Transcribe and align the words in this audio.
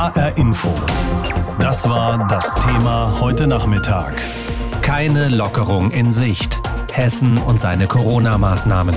HR 0.00 0.38
Info. 0.38 0.72
Das 1.58 1.86
war 1.86 2.26
das 2.26 2.54
Thema 2.54 3.20
heute 3.20 3.46
Nachmittag. 3.46 4.14
Keine 4.80 5.28
Lockerung 5.28 5.90
in 5.90 6.10
Sicht. 6.10 6.58
Hessen 6.90 7.36
und 7.36 7.60
seine 7.60 7.86
Corona-Maßnahmen. 7.86 8.94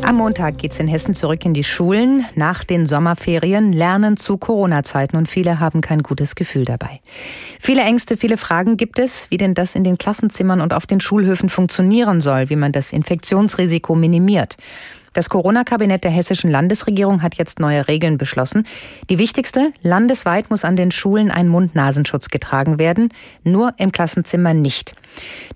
Am 0.00 0.16
Montag 0.16 0.56
geht 0.56 0.72
es 0.72 0.80
in 0.80 0.88
Hessen 0.88 1.12
zurück 1.12 1.44
in 1.44 1.52
die 1.52 1.64
Schulen. 1.64 2.24
Nach 2.34 2.64
den 2.64 2.86
Sommerferien 2.86 3.74
lernen 3.74 4.16
zu 4.16 4.38
Corona-Zeiten 4.38 5.18
und 5.18 5.28
viele 5.28 5.60
haben 5.60 5.82
kein 5.82 6.02
gutes 6.02 6.34
Gefühl 6.34 6.64
dabei. 6.64 7.02
Viele 7.60 7.82
Ängste, 7.82 8.16
viele 8.16 8.38
Fragen 8.38 8.78
gibt 8.78 8.98
es, 8.98 9.30
wie 9.30 9.36
denn 9.36 9.52
das 9.52 9.74
in 9.74 9.84
den 9.84 9.98
Klassenzimmern 9.98 10.62
und 10.62 10.72
auf 10.72 10.86
den 10.86 11.02
Schulhöfen 11.02 11.50
funktionieren 11.50 12.22
soll, 12.22 12.48
wie 12.48 12.56
man 12.56 12.72
das 12.72 12.90
Infektionsrisiko 12.90 13.94
minimiert. 13.94 14.56
Das 15.12 15.28
Corona-Kabinett 15.28 16.04
der 16.04 16.10
hessischen 16.10 16.50
Landesregierung 16.50 17.22
hat 17.22 17.34
jetzt 17.34 17.58
neue 17.58 17.86
Regeln 17.86 18.16
beschlossen. 18.16 18.66
Die 19.10 19.18
wichtigste, 19.18 19.72
landesweit 19.82 20.48
muss 20.48 20.64
an 20.64 20.76
den 20.76 20.90
Schulen 20.90 21.30
ein 21.30 21.48
Mund-Nasenschutz 21.48 22.28
getragen 22.28 22.78
werden, 22.78 23.10
nur 23.44 23.74
im 23.76 23.92
Klassenzimmer 23.92 24.54
nicht. 24.54 24.94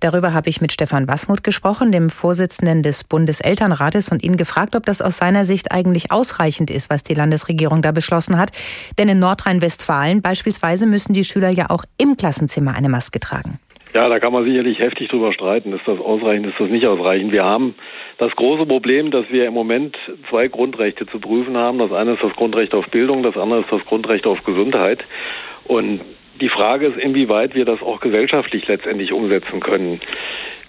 Darüber 0.00 0.34
habe 0.34 0.50
ich 0.50 0.61
mit 0.61 0.73
Stefan 0.73 1.09
Wasmuth 1.09 1.42
gesprochen, 1.42 1.91
dem 1.91 2.11
Vorsitzenden 2.11 2.83
des 2.83 3.05
Bundeselternrates, 3.05 4.11
und 4.11 4.23
ihn 4.23 4.37
gefragt, 4.37 4.77
ob 4.77 4.84
das 4.84 5.00
aus 5.00 5.16
seiner 5.16 5.47
Sicht 5.47 5.73
eigentlich 5.73 6.12
ausreichend 6.12 6.70
ist, 6.70 6.91
was 6.91 7.02
die 7.02 7.14
Landesregierung 7.14 7.80
da 7.80 7.92
beschlossen 7.92 8.36
hat. 8.36 8.50
Denn 8.98 9.09
in 9.09 9.19
Nordrhein-Westfalen 9.19 10.20
beispielsweise 10.20 10.86
müssen 10.86 11.14
die 11.14 11.25
Schüler 11.25 11.48
ja 11.48 11.70
auch 11.70 11.84
im 11.97 12.19
Klassenzimmer 12.19 12.75
eine 12.75 12.91
Maske 12.91 13.20
tragen. 13.20 13.59
Ja, 13.95 14.08
da 14.08 14.18
kann 14.18 14.32
man 14.32 14.45
sicherlich 14.45 14.78
heftig 14.78 15.08
drüber 15.08 15.32
streiten. 15.32 15.72
Ist 15.72 15.86
das 15.86 15.98
ausreichend, 15.98 16.46
ist 16.46 16.60
das 16.60 16.68
nicht 16.68 16.86
ausreichend? 16.86 17.32
Wir 17.32 17.44
haben 17.44 17.74
das 18.18 18.34
große 18.36 18.66
Problem, 18.66 19.10
dass 19.10 19.24
wir 19.30 19.46
im 19.46 19.54
Moment 19.54 19.96
zwei 20.28 20.48
Grundrechte 20.48 21.06
zu 21.06 21.18
prüfen 21.18 21.56
haben. 21.56 21.78
Das 21.78 21.92
eine 21.92 22.12
ist 22.12 22.22
das 22.22 22.34
Grundrecht 22.34 22.74
auf 22.74 22.88
Bildung, 22.88 23.22
das 23.22 23.36
andere 23.36 23.60
ist 23.60 23.72
das 23.72 23.84
Grundrecht 23.86 24.27
auf 24.27 24.44
Gesundheit. 24.44 25.04
Und 25.64 26.02
die 26.41 26.48
Frage 26.48 26.86
ist, 26.86 26.98
inwieweit 26.98 27.55
wir 27.55 27.64
das 27.64 27.80
auch 27.80 28.00
gesellschaftlich 28.00 28.69
letztendlich 28.69 29.12
umsetzen 29.12 29.61
können. 29.61 30.00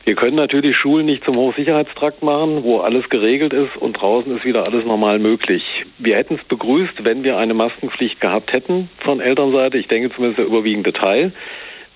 Wir 0.05 0.16
können 0.16 0.38
natürlich 0.38 0.77
Schulen 0.77 1.05
nicht 1.05 1.25
zum 1.25 1.36
Hochsicherheitstrakt 1.36 2.23
machen, 2.23 2.64
wo 2.64 2.80
alles 2.80 3.09
geregelt 3.09 3.52
ist 3.52 3.75
und 3.75 3.99
draußen 3.99 4.33
ist 4.33 4.45
wieder 4.45 4.66
alles 4.66 4.86
normal 4.86 5.20
möglich. 5.20 5.83
Wir 5.97 6.16
hätten 6.16 6.36
es 6.36 6.44
begrüßt, 6.45 7.03
wenn 7.03 7.25
wir 7.25 7.38
eine 7.38 7.53
Maskenpflicht 7.53 8.22
gehabt 8.22 8.53
hätten 8.53 8.89
von 8.99 9.20
Elternseite. 9.20 9.77
Ich 9.77 9.89
denke 9.89 10.09
zumindest 10.16 10.39
der 10.39 10.45
überwiegende 10.45 10.94
Teil 10.94 11.33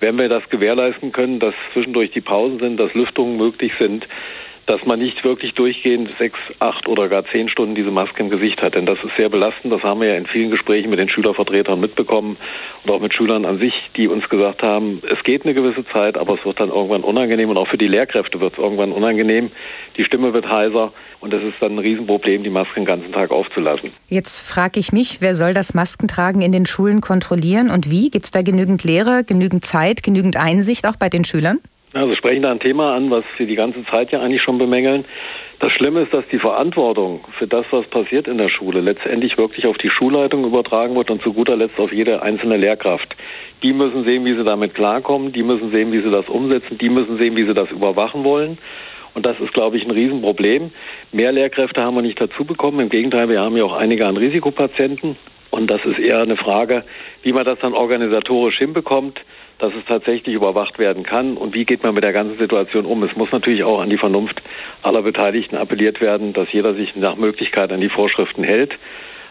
wenn 0.02 0.18
wir 0.18 0.28
das 0.28 0.48
gewährleisten 0.50 1.12
können, 1.12 1.38
dass 1.38 1.54
zwischendurch 1.72 2.10
die 2.10 2.20
Pausen 2.20 2.58
sind, 2.58 2.76
dass 2.78 2.92
Lüftungen 2.92 3.36
möglich 3.36 3.72
sind, 3.78 4.06
dass 4.66 4.86
man 4.86 4.98
nicht 4.98 5.24
wirklich 5.24 5.54
durchgehend 5.54 6.10
sechs, 6.12 6.38
acht 6.58 6.88
oder 6.88 7.08
gar 7.08 7.24
zehn 7.26 7.48
Stunden 7.48 7.74
diese 7.74 7.90
Maske 7.90 8.22
im 8.22 8.30
Gesicht 8.30 8.62
hat. 8.62 8.74
Denn 8.74 8.86
das 8.86 9.02
ist 9.02 9.16
sehr 9.16 9.28
belastend. 9.28 9.72
Das 9.72 9.82
haben 9.82 10.00
wir 10.00 10.08
ja 10.08 10.14
in 10.14 10.26
vielen 10.26 10.50
Gesprächen 10.50 10.90
mit 10.90 10.98
den 10.98 11.08
Schülervertretern 11.08 11.80
mitbekommen 11.80 12.36
und 12.84 12.90
auch 12.90 13.00
mit 13.00 13.14
Schülern 13.14 13.44
an 13.44 13.58
sich, 13.58 13.74
die 13.96 14.08
uns 14.08 14.28
gesagt 14.28 14.62
haben, 14.62 15.02
es 15.10 15.22
geht 15.24 15.44
eine 15.44 15.54
gewisse 15.54 15.84
Zeit, 15.86 16.16
aber 16.16 16.34
es 16.34 16.44
wird 16.44 16.60
dann 16.60 16.68
irgendwann 16.68 17.02
unangenehm 17.02 17.50
und 17.50 17.56
auch 17.56 17.68
für 17.68 17.78
die 17.78 17.88
Lehrkräfte 17.88 18.40
wird 18.40 18.54
es 18.54 18.58
irgendwann 18.58 18.92
unangenehm. 18.92 19.50
Die 19.96 20.04
Stimme 20.04 20.32
wird 20.32 20.48
heiser 20.48 20.92
und 21.20 21.32
es 21.32 21.42
ist 21.42 21.60
dann 21.60 21.76
ein 21.76 21.78
Riesenproblem, 21.78 22.42
die 22.42 22.50
Maske 22.50 22.74
den 22.74 22.84
ganzen 22.84 23.12
Tag 23.12 23.30
aufzulassen. 23.30 23.90
Jetzt 24.08 24.40
frage 24.40 24.80
ich 24.80 24.92
mich, 24.92 25.20
wer 25.20 25.34
soll 25.34 25.54
das 25.54 25.74
Maskentragen 25.74 26.40
in 26.40 26.52
den 26.52 26.66
Schulen 26.66 27.00
kontrollieren 27.00 27.70
und 27.70 27.90
wie? 27.90 28.10
Gibt 28.10 28.24
es 28.24 28.30
da 28.30 28.42
genügend 28.42 28.84
Lehrer, 28.84 29.22
genügend 29.22 29.64
Zeit, 29.64 30.02
genügend 30.02 30.36
Einsicht 30.36 30.86
auch 30.86 30.96
bei 30.96 31.08
den 31.08 31.24
Schülern? 31.24 31.58
Ja, 31.94 32.06
Sie 32.06 32.16
sprechen 32.16 32.42
da 32.42 32.50
ein 32.50 32.58
Thema 32.58 32.94
an, 32.94 33.10
was 33.10 33.24
wir 33.36 33.46
die 33.46 33.54
ganze 33.54 33.84
Zeit 33.84 34.12
ja 34.12 34.20
eigentlich 34.20 34.42
schon 34.42 34.56
bemängeln. 34.56 35.04
Das 35.58 35.72
Schlimme 35.72 36.00
ist, 36.00 36.14
dass 36.14 36.26
die 36.32 36.38
Verantwortung 36.38 37.22
für 37.38 37.46
das, 37.46 37.66
was 37.70 37.86
passiert 37.86 38.26
in 38.28 38.38
der 38.38 38.48
Schule, 38.48 38.80
letztendlich 38.80 39.36
wirklich 39.36 39.66
auf 39.66 39.76
die 39.76 39.90
Schulleitung 39.90 40.44
übertragen 40.44 40.96
wird 40.96 41.10
und 41.10 41.20
zu 41.20 41.34
guter 41.34 41.54
Letzt 41.54 41.78
auf 41.78 41.92
jede 41.92 42.22
einzelne 42.22 42.56
Lehrkraft. 42.56 43.14
Die 43.62 43.74
müssen 43.74 44.04
sehen, 44.04 44.24
wie 44.24 44.34
sie 44.34 44.42
damit 44.42 44.74
klarkommen, 44.74 45.32
die 45.32 45.42
müssen 45.42 45.70
sehen, 45.70 45.92
wie 45.92 46.00
sie 46.00 46.10
das 46.10 46.30
umsetzen, 46.30 46.78
die 46.78 46.88
müssen 46.88 47.18
sehen, 47.18 47.36
wie 47.36 47.44
sie 47.44 47.54
das 47.54 47.70
überwachen 47.70 48.24
wollen. 48.24 48.56
Und 49.12 49.26
das 49.26 49.38
ist, 49.40 49.52
glaube 49.52 49.76
ich, 49.76 49.84
ein 49.84 49.90
Riesenproblem. 49.90 50.70
Mehr 51.12 51.32
Lehrkräfte 51.32 51.82
haben 51.82 51.94
wir 51.94 52.02
nicht 52.02 52.18
dazu 52.18 52.46
bekommen. 52.46 52.80
Im 52.80 52.88
Gegenteil, 52.88 53.28
wir 53.28 53.42
haben 53.42 53.56
ja 53.58 53.64
auch 53.64 53.76
einige 53.76 54.06
an 54.06 54.16
Risikopatienten. 54.16 55.16
Und 55.50 55.70
das 55.70 55.84
ist 55.84 55.98
eher 55.98 56.22
eine 56.22 56.38
Frage, 56.38 56.84
wie 57.22 57.34
man 57.34 57.44
das 57.44 57.58
dann 57.58 57.74
organisatorisch 57.74 58.56
hinbekommt 58.56 59.20
dass 59.62 59.72
es 59.74 59.84
tatsächlich 59.86 60.34
überwacht 60.34 60.80
werden 60.80 61.04
kann 61.04 61.36
und 61.36 61.54
wie 61.54 61.64
geht 61.64 61.84
man 61.84 61.94
mit 61.94 62.02
der 62.02 62.12
ganzen 62.12 62.36
Situation 62.36 62.84
um. 62.84 63.00
Es 63.04 63.14
muss 63.14 63.30
natürlich 63.30 63.62
auch 63.62 63.80
an 63.80 63.90
die 63.90 63.96
Vernunft 63.96 64.42
aller 64.82 65.02
Beteiligten 65.02 65.56
appelliert 65.56 66.00
werden, 66.00 66.32
dass 66.32 66.52
jeder 66.52 66.74
sich 66.74 66.96
nach 66.96 67.14
Möglichkeit 67.14 67.70
an 67.70 67.80
die 67.80 67.88
Vorschriften 67.88 68.42
hält. 68.42 68.76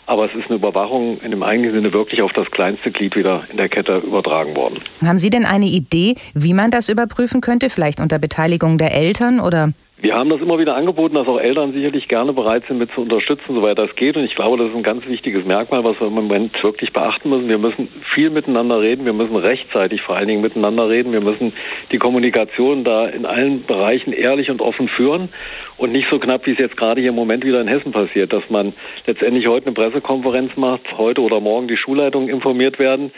Aber 0.05 0.25
es 0.25 0.33
ist 0.33 0.45
eine 0.45 0.55
Überwachung 0.55 1.19
in 1.21 1.31
dem 1.31 1.43
eigentlichen 1.43 1.75
Sinne 1.75 1.91
wirklich 1.91 2.21
auf 2.21 2.31
das 2.31 2.49
kleinste 2.49 2.91
Glied 2.91 3.17
wieder 3.17 3.43
in 3.51 3.57
der 3.57 3.67
Kette 3.67 3.97
übertragen 3.97 4.55
worden. 4.55 4.79
Haben 5.05 5.17
Sie 5.17 5.29
denn 5.29 5.43
eine 5.43 5.65
Idee, 5.65 6.15
wie 6.33 6.53
man 6.53 6.71
das 6.71 6.87
überprüfen 6.87 7.41
könnte? 7.41 7.69
Vielleicht 7.69 7.99
unter 7.99 8.17
Beteiligung 8.17 8.77
der 8.77 8.95
Eltern 8.95 9.41
oder 9.41 9.73
wir 10.01 10.15
haben 10.15 10.29
das 10.29 10.41
immer 10.41 10.57
wieder 10.57 10.75
angeboten, 10.75 11.13
dass 11.13 11.27
auch 11.27 11.39
Eltern 11.39 11.73
sicherlich 11.73 12.07
gerne 12.07 12.33
bereit 12.33 12.63
sind, 12.67 12.79
mit 12.79 12.91
zu 12.91 13.01
unterstützen, 13.01 13.53
soweit 13.53 13.77
das 13.77 13.95
geht. 13.95 14.17
Und 14.17 14.23
ich 14.23 14.33
glaube, 14.33 14.57
das 14.57 14.69
ist 14.69 14.75
ein 14.75 14.81
ganz 14.81 15.05
wichtiges 15.05 15.45
Merkmal, 15.45 15.83
was 15.83 15.99
wir 15.99 16.07
im 16.07 16.13
Moment 16.13 16.63
wirklich 16.63 16.91
beachten 16.91 17.29
müssen. 17.29 17.47
Wir 17.47 17.59
müssen 17.59 17.87
viel 18.15 18.31
miteinander 18.31 18.81
reden. 18.81 19.05
Wir 19.05 19.13
müssen 19.13 19.35
rechtzeitig 19.35 20.01
vor 20.01 20.17
allen 20.17 20.27
Dingen 20.27 20.41
miteinander 20.41 20.89
reden. 20.89 21.13
Wir 21.13 21.21
müssen 21.21 21.53
die 21.91 21.99
Kommunikation 21.99 22.83
da 22.83 23.07
in 23.07 23.27
allen 23.27 23.63
Bereichen 23.63 24.11
ehrlich 24.11 24.49
und 24.49 24.59
offen 24.59 24.87
führen 24.87 25.29
und 25.77 25.91
nicht 25.91 26.09
so 26.09 26.17
knapp, 26.17 26.47
wie 26.47 26.51
es 26.51 26.57
jetzt 26.57 26.77
gerade 26.77 26.99
hier 26.99 27.11
im 27.11 27.15
Moment 27.15 27.45
wieder 27.45 27.61
in 27.61 27.67
Hessen 27.67 27.91
passiert, 27.91 28.33
dass 28.33 28.49
man 28.49 28.73
letztendlich 29.05 29.47
heute 29.47 29.67
eine 29.67 29.75
Pressekonferenz 29.75 30.57
macht, 30.57 30.97
heute 30.97 31.21
oder 31.21 31.39
morgen 31.39 31.67
die 31.67 31.77
Schulleitungen 31.77 32.27
informiert 32.27 32.79
werden 32.79 33.11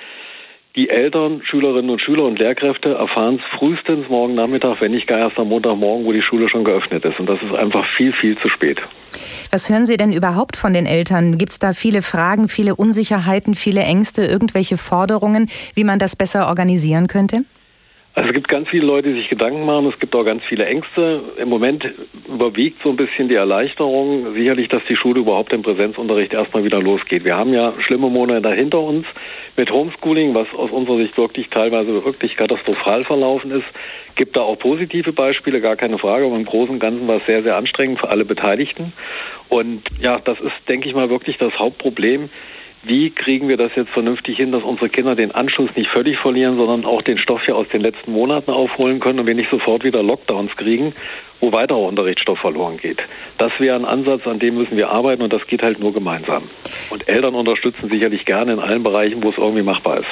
die 0.75 0.89
Eltern, 0.89 1.41
Schülerinnen 1.43 1.91
und 1.91 2.01
Schüler 2.01 2.23
und 2.23 2.39
Lehrkräfte 2.39 2.95
erfahren 2.95 3.35
es 3.35 3.59
frühestens 3.59 4.09
morgen 4.09 4.33
Nachmittag, 4.33 4.81
wenn 4.81 4.91
nicht 4.91 5.05
gar 5.05 5.19
erst 5.19 5.37
am 5.37 5.49
Montagmorgen, 5.49 6.05
wo 6.05 6.11
die 6.11 6.23
Schule 6.23 6.49
schon 6.49 6.63
geöffnet 6.63 7.05
ist. 7.05 7.19
Und 7.19 7.27
das 7.27 7.41
ist 7.43 7.53
einfach 7.53 7.85
viel, 7.85 8.11
viel 8.11 8.37
zu 8.37 8.49
spät. 8.49 8.81
Was 9.51 9.69
hören 9.69 9.85
Sie 9.85 9.97
denn 9.97 10.11
überhaupt 10.11 10.57
von 10.57 10.73
den 10.73 10.87
Eltern? 10.87 11.37
Gibt 11.37 11.51
es 11.51 11.59
da 11.59 11.73
viele 11.73 12.01
Fragen, 12.01 12.49
viele 12.49 12.75
Unsicherheiten, 12.75 13.53
viele 13.53 13.81
Ängste, 13.81 14.23
irgendwelche 14.23 14.77
Forderungen, 14.77 15.47
wie 15.75 15.83
man 15.83 15.99
das 15.99 16.15
besser 16.15 16.47
organisieren 16.47 17.05
könnte? 17.05 17.45
Also 18.15 18.29
es 18.29 18.35
gibt 18.35 18.47
ganz 18.47 18.69
viele 18.69 18.85
Leute, 18.85 19.09
die 19.09 19.15
sich 19.15 19.29
Gedanken 19.29 19.65
machen. 19.65 19.87
Es 19.87 19.99
gibt 19.99 20.13
auch 20.15 20.23
ganz 20.23 20.43
viele 20.43 20.65
Ängste. 20.65 21.21
Im 21.37 21.49
Moment 21.49 21.83
überwiegt 22.27 22.83
so 22.83 22.89
ein 22.89 22.95
bisschen 22.95 23.27
die 23.27 23.33
Erleichterung. 23.35 24.35
Sicherlich, 24.35 24.67
dass 24.69 24.83
die 24.87 24.95
Schule 24.95 25.21
überhaupt 25.21 25.51
im 25.51 25.63
Präsenzunterricht 25.63 26.31
erstmal 26.31 26.63
wieder 26.63 26.79
losgeht. 26.79 27.23
Wir 27.23 27.35
haben 27.35 27.53
ja 27.53 27.73
schlimme 27.79 28.09
Monate 28.11 28.53
hinter 28.53 28.81
uns 28.81 29.07
mit 29.57 29.71
Homeschooling, 29.71 30.35
was 30.35 30.47
aus 30.53 30.69
unserer 30.69 30.97
Sicht 30.97 31.17
wirklich 31.17 31.49
teilweise 31.49 32.05
wirklich 32.05 32.35
katastrophal 32.35 33.01
verlaufen 33.01 33.49
ist. 33.49 33.65
Gibt 34.15 34.35
da 34.35 34.41
auch 34.41 34.59
positive 34.59 35.11
Beispiele, 35.11 35.59
gar 35.59 35.75
keine 35.75 35.97
Frage. 35.97 36.27
Aber 36.27 36.35
im 36.35 36.45
Großen 36.45 36.75
und 36.75 36.79
Ganzen 36.79 37.07
war 37.07 37.15
es 37.15 37.25
sehr, 37.25 37.41
sehr 37.41 37.57
anstrengend 37.57 37.99
für 37.99 38.09
alle 38.09 38.25
Beteiligten. 38.25 38.93
Und 39.49 39.81
ja, 39.99 40.19
das 40.19 40.39
ist, 40.39 40.53
denke 40.67 40.87
ich 40.87 40.93
mal, 40.93 41.09
wirklich 41.09 41.39
das 41.39 41.57
Hauptproblem 41.57 42.29
wie 42.83 43.09
kriegen 43.09 43.47
wir 43.47 43.57
das 43.57 43.71
jetzt 43.75 43.91
vernünftig 43.91 44.37
hin, 44.37 44.51
dass 44.51 44.63
unsere 44.63 44.89
Kinder 44.89 45.15
den 45.15 45.31
Anschluss 45.31 45.69
nicht 45.75 45.89
völlig 45.89 46.17
verlieren, 46.17 46.57
sondern 46.57 46.85
auch 46.85 47.01
den 47.01 47.17
Stoff 47.17 47.47
ja 47.47 47.55
aus 47.55 47.67
den 47.69 47.81
letzten 47.81 48.11
Monaten 48.11 48.51
aufholen 48.51 48.99
können 48.99 49.19
und 49.19 49.27
wir 49.27 49.35
nicht 49.35 49.49
sofort 49.49 49.83
wieder 49.83 50.03
Lockdowns 50.03 50.55
kriegen 50.57 50.93
wo 51.43 51.51
weiterer 51.51 51.79
Unterrichtsstoff 51.79 52.39
verloren 52.39 52.77
geht. 52.77 52.99
Das 53.37 53.51
wäre 53.59 53.75
ein 53.75 53.83
Ansatz, 53.83 54.25
an 54.25 54.39
dem 54.39 54.55
müssen 54.55 54.77
wir 54.77 54.89
arbeiten 54.89 55.21
und 55.21 55.33
das 55.33 55.45
geht 55.45 55.61
halt 55.61 55.77
nur 55.77 55.93
gemeinsam. 55.93 56.43
Und 56.89 57.09
Eltern 57.09 57.35
unterstützen 57.35 57.89
sicherlich 57.89 58.23
gerne 58.23 58.53
in 58.53 58.59
allen 58.59 58.81
Bereichen, 58.81 59.21
wo 59.21 59.29
es 59.29 59.37
irgendwie 59.37 59.61
machbar 59.61 59.97
ist. 59.97 60.07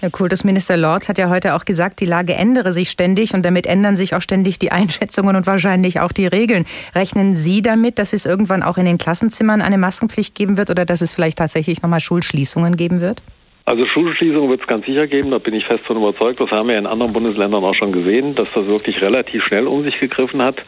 Herr 0.00 0.10
Kultusminister 0.10 0.76
Lorz 0.76 1.08
hat 1.08 1.18
ja 1.18 1.28
heute 1.28 1.56
auch 1.56 1.64
gesagt, 1.64 1.98
die 1.98 2.04
Lage 2.04 2.34
ändere 2.34 2.72
sich 2.72 2.90
ständig 2.90 3.34
und 3.34 3.44
damit 3.44 3.66
ändern 3.66 3.96
sich 3.96 4.14
auch 4.14 4.22
ständig 4.22 4.60
die 4.60 4.70
Einschätzungen 4.70 5.34
und 5.34 5.48
wahrscheinlich 5.48 5.98
auch 5.98 6.12
die 6.12 6.28
Regeln. 6.28 6.64
Rechnen 6.94 7.34
Sie 7.34 7.60
damit, 7.60 7.98
dass 7.98 8.12
es 8.12 8.24
irgendwann 8.24 8.62
auch 8.62 8.78
in 8.78 8.84
den 8.84 8.98
Klassenzimmern 8.98 9.60
eine 9.60 9.78
Maskenpflicht 9.78 10.36
geben 10.36 10.56
wird 10.56 10.70
oder 10.70 10.84
dass 10.84 11.00
es 11.00 11.10
vielleicht 11.10 11.38
tatsächlich 11.38 11.82
nochmal 11.82 11.98
Schulschließungen 12.08 12.76
geben 12.76 13.00
wird? 13.00 13.22
Also 13.66 13.84
Schulschließungen 13.84 14.48
wird 14.48 14.62
es 14.62 14.66
ganz 14.66 14.86
sicher 14.86 15.06
geben, 15.06 15.30
da 15.30 15.38
bin 15.38 15.52
ich 15.52 15.66
fest 15.66 15.84
von 15.84 15.98
überzeugt. 15.98 16.40
Das 16.40 16.50
haben 16.50 16.68
wir 16.68 16.78
in 16.78 16.86
anderen 16.86 17.12
Bundesländern 17.12 17.62
auch 17.62 17.74
schon 17.74 17.92
gesehen, 17.92 18.34
dass 18.34 18.50
das 18.52 18.66
wirklich 18.66 19.02
relativ 19.02 19.44
schnell 19.44 19.66
um 19.66 19.82
sich 19.82 20.00
gegriffen 20.00 20.40
hat. 20.40 20.62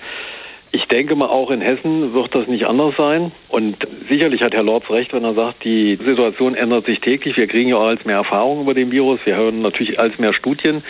Ich 0.72 0.87
denke 0.87 1.17
mal, 1.17 1.26
auch 1.26 1.50
in 1.50 1.61
Hessen 1.61 2.12
wird 2.12 2.32
das 2.32 2.46
nicht 2.46 2.64
anders 2.64 2.94
sein. 2.96 3.32
Und 3.49 3.76
sicherlich 4.08 4.40
hat 4.40 4.55
Herr 4.55 4.62
Lorz 4.62 4.88
recht, 4.88 5.12
wenn 5.12 5.25
er 5.25 5.34
sagt, 5.34 5.64
die 5.64 5.96
Situation 5.96 6.55
ändert 6.55 6.87
sich 6.87 7.00
täglich. 7.00 7.37
Wir 7.37 7.49
kriegen 7.49 7.70
ja 7.70 7.76
auch 7.76 7.87
als 7.87 8.05
mehr 8.05 8.19
Erfahrung 8.19 8.61
über 8.62 8.72
den 8.72 8.93
Virus. 8.93 9.19
Wir 9.25 9.34
hören 9.34 9.62
natürlich 9.62 9.99
als 9.99 10.17
mehr 10.20 10.32
Studien. 10.32 10.84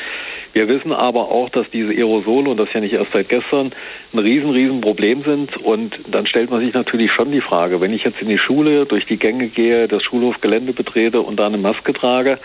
Wir 0.52 0.68
wissen 0.68 0.92
aber 0.92 1.30
auch, 1.30 1.48
dass 1.48 1.70
diese 1.70 1.92
Aerosole, 1.92 2.50
und 2.50 2.58
das 2.58 2.70
ja 2.74 2.80
nicht 2.80 2.92
erst 2.92 3.12
seit 3.12 3.30
gestern, 3.30 3.72
ein 4.12 4.18
riesen, 4.18 4.50
riesen 4.50 4.82
Problem 4.82 5.22
sind. 5.22 5.56
Und 5.56 5.98
dann 6.10 6.26
stellt 6.26 6.50
man 6.50 6.60
sich 6.60 6.74
natürlich 6.74 7.12
schon 7.12 7.32
die 7.32 7.40
Frage, 7.40 7.80
wenn 7.80 7.94
ich 7.94 8.04
jetzt 8.04 8.20
in 8.20 8.28
die 8.28 8.38
Schule 8.38 8.84
durch 8.84 9.06
die 9.06 9.18
Gänge 9.18 9.48
gehe, 9.48 9.88
das 9.88 10.02
Schulhofgelände 10.02 10.74
betrete 10.74 11.22
und 11.22 11.40
da 11.40 11.46
eine 11.46 11.58
Maske 11.58 11.94
trage, 11.94 12.38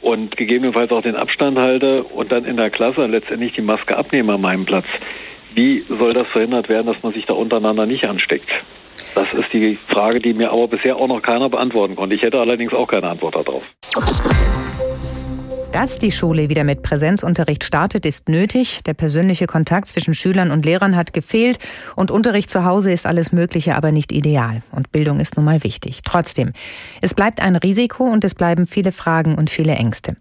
und 0.00 0.34
gegebenenfalls 0.38 0.90
auch 0.92 1.02
den 1.02 1.14
Abstand 1.14 1.58
halte 1.58 2.04
und 2.04 2.32
dann 2.32 2.46
in 2.46 2.56
der 2.56 2.70
Klasse 2.70 3.04
letztendlich 3.04 3.52
die 3.52 3.60
Maske 3.60 3.98
abnehme 3.98 4.32
an 4.32 4.40
meinem 4.40 4.64
Platz 4.64 4.86
wie 5.54 5.84
soll 5.88 6.14
das 6.14 6.28
verhindert 6.28 6.68
werden, 6.68 6.86
dass 6.86 7.02
man 7.02 7.12
sich 7.12 7.26
da 7.26 7.34
untereinander 7.34 7.86
nicht 7.86 8.06
ansteckt? 8.06 8.50
Das 9.14 9.32
ist 9.32 9.52
die 9.52 9.78
Frage, 9.88 10.20
die 10.20 10.34
mir 10.34 10.52
aber 10.52 10.68
bisher 10.68 10.96
auch 10.96 11.08
noch 11.08 11.22
keiner 11.22 11.48
beantworten 11.48 11.96
konnte. 11.96 12.14
Ich 12.14 12.22
hätte 12.22 12.38
allerdings 12.38 12.72
auch 12.72 12.86
keine 12.86 13.08
Antwort 13.08 13.34
darauf. 13.34 13.74
Dass 15.72 15.98
die 15.98 16.10
Schule 16.10 16.48
wieder 16.48 16.64
mit 16.64 16.82
Präsenzunterricht 16.82 17.62
startet, 17.62 18.04
ist 18.04 18.28
nötig. 18.28 18.80
Der 18.86 18.94
persönliche 18.94 19.46
Kontakt 19.46 19.86
zwischen 19.86 20.14
Schülern 20.14 20.50
und 20.50 20.66
Lehrern 20.66 20.96
hat 20.96 21.12
gefehlt 21.12 21.58
und 21.94 22.10
Unterricht 22.10 22.50
zu 22.50 22.64
Hause 22.64 22.90
ist 22.90 23.06
alles 23.06 23.30
Mögliche, 23.30 23.76
aber 23.76 23.92
nicht 23.92 24.10
ideal. 24.10 24.62
Und 24.72 24.90
Bildung 24.90 25.20
ist 25.20 25.36
nun 25.36 25.44
mal 25.44 25.62
wichtig. 25.62 26.00
Trotzdem, 26.04 26.52
es 27.00 27.14
bleibt 27.14 27.40
ein 27.40 27.54
Risiko 27.54 28.04
und 28.04 28.24
es 28.24 28.34
bleiben 28.34 28.66
viele 28.66 28.90
Fragen 28.90 29.36
und 29.36 29.48
viele 29.48 29.74
Ängste. 29.74 30.16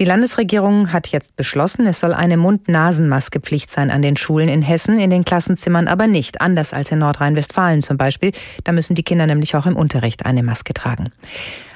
Die 0.00 0.06
Landesregierung 0.06 0.94
hat 0.94 1.08
jetzt 1.08 1.36
beschlossen, 1.36 1.86
es 1.86 2.00
soll 2.00 2.14
eine 2.14 2.38
Mund-Nasen-Maske-Pflicht 2.38 3.70
sein 3.70 3.90
an 3.90 4.00
den 4.00 4.16
Schulen 4.16 4.48
in 4.48 4.62
Hessen, 4.62 4.98
in 4.98 5.10
den 5.10 5.26
Klassenzimmern 5.26 5.88
aber 5.88 6.06
nicht, 6.06 6.40
anders 6.40 6.72
als 6.72 6.90
in 6.90 7.00
Nordrhein-Westfalen 7.00 7.82
zum 7.82 7.98
Beispiel. 7.98 8.32
Da 8.64 8.72
müssen 8.72 8.94
die 8.94 9.02
Kinder 9.02 9.26
nämlich 9.26 9.54
auch 9.56 9.66
im 9.66 9.76
Unterricht 9.76 10.24
eine 10.24 10.42
Maske 10.42 10.72
tragen. 10.72 11.10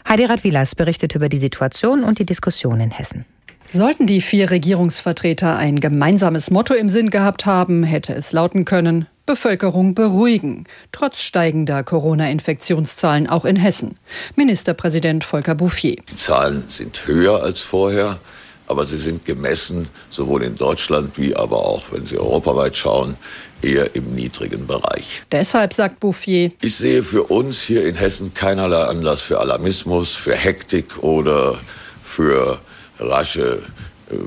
Heidi 0.09 0.25
Radwilas 0.25 0.75
berichtet 0.75 1.15
über 1.15 1.29
die 1.29 1.37
Situation 1.37 2.03
und 2.03 2.19
die 2.19 2.25
Diskussion 2.25 2.81
in 2.81 2.93
Hessen. 2.93 3.27
Sollten 3.71 4.07
die 4.07 4.23
vier 4.23 4.51
Regierungsvertreter 4.51 5.59
ein 5.59 5.79
gemeinsames 5.79 6.51
Motto 6.51 6.73
im 6.73 6.89
Sinn 6.89 7.11
gehabt 7.11 7.45
haben, 7.45 7.83
hätte 7.83 8.15
es 8.15 8.33
lauten 8.33 8.65
können 8.65 9.07
Bevölkerung 9.27 9.95
beruhigen, 9.95 10.65
trotz 10.93 11.23
steigender 11.23 11.83
Corona-Infektionszahlen 11.83 13.27
auch 13.27 13.45
in 13.45 13.57
Hessen. 13.57 13.97
Ministerpräsident 14.37 15.25
Volker 15.25 15.55
Bouffier. 15.55 15.97
Die 16.11 16.17
Zahlen 16.17 16.65
sind 16.67 17.07
höher 17.07 17.43
als 17.43 17.61
vorher, 17.61 18.19
aber 18.67 18.85
sie 18.85 18.99
sind 18.99 19.25
gemessen, 19.25 19.89
sowohl 20.11 20.43
in 20.43 20.57
Deutschland 20.57 21.17
wie 21.17 21.35
aber 21.35 21.59
auch, 21.59 21.85
wenn 21.91 22.05
Sie 22.05 22.19
europaweit 22.19 22.77
schauen, 22.77 23.17
eher 23.63 23.95
im 23.95 24.15
niedrigen 24.15 24.67
Bereich. 24.67 25.23
Deshalb 25.33 25.73
sagt 25.73 26.01
Bouffier, 26.01 26.53
ich 26.61 26.77
sehe 26.77 27.03
für 27.03 27.25
uns 27.25 27.63
hier 27.63 27.87
in 27.87 27.95
Hessen 27.95 28.35
keinerlei 28.35 28.85
Anlass 28.85 29.23
für 29.23 29.41
Alarmismus, 29.41 30.15
für 30.15 30.35
Hektik 30.35 31.03
oder 31.03 31.59
für 32.05 32.61
rasche 32.99 33.63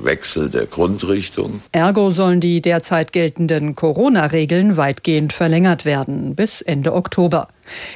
Wechsel 0.03 0.49
der 0.49 0.65
Grundrichtung. 0.65 1.61
Ergo 1.71 2.11
sollen 2.11 2.39
die 2.39 2.61
derzeit 2.61 3.13
geltenden 3.13 3.75
Corona-Regeln 3.75 4.77
weitgehend 4.77 5.33
verlängert 5.33 5.85
werden 5.85 6.35
bis 6.35 6.61
Ende 6.61 6.93
Oktober. 6.93 7.47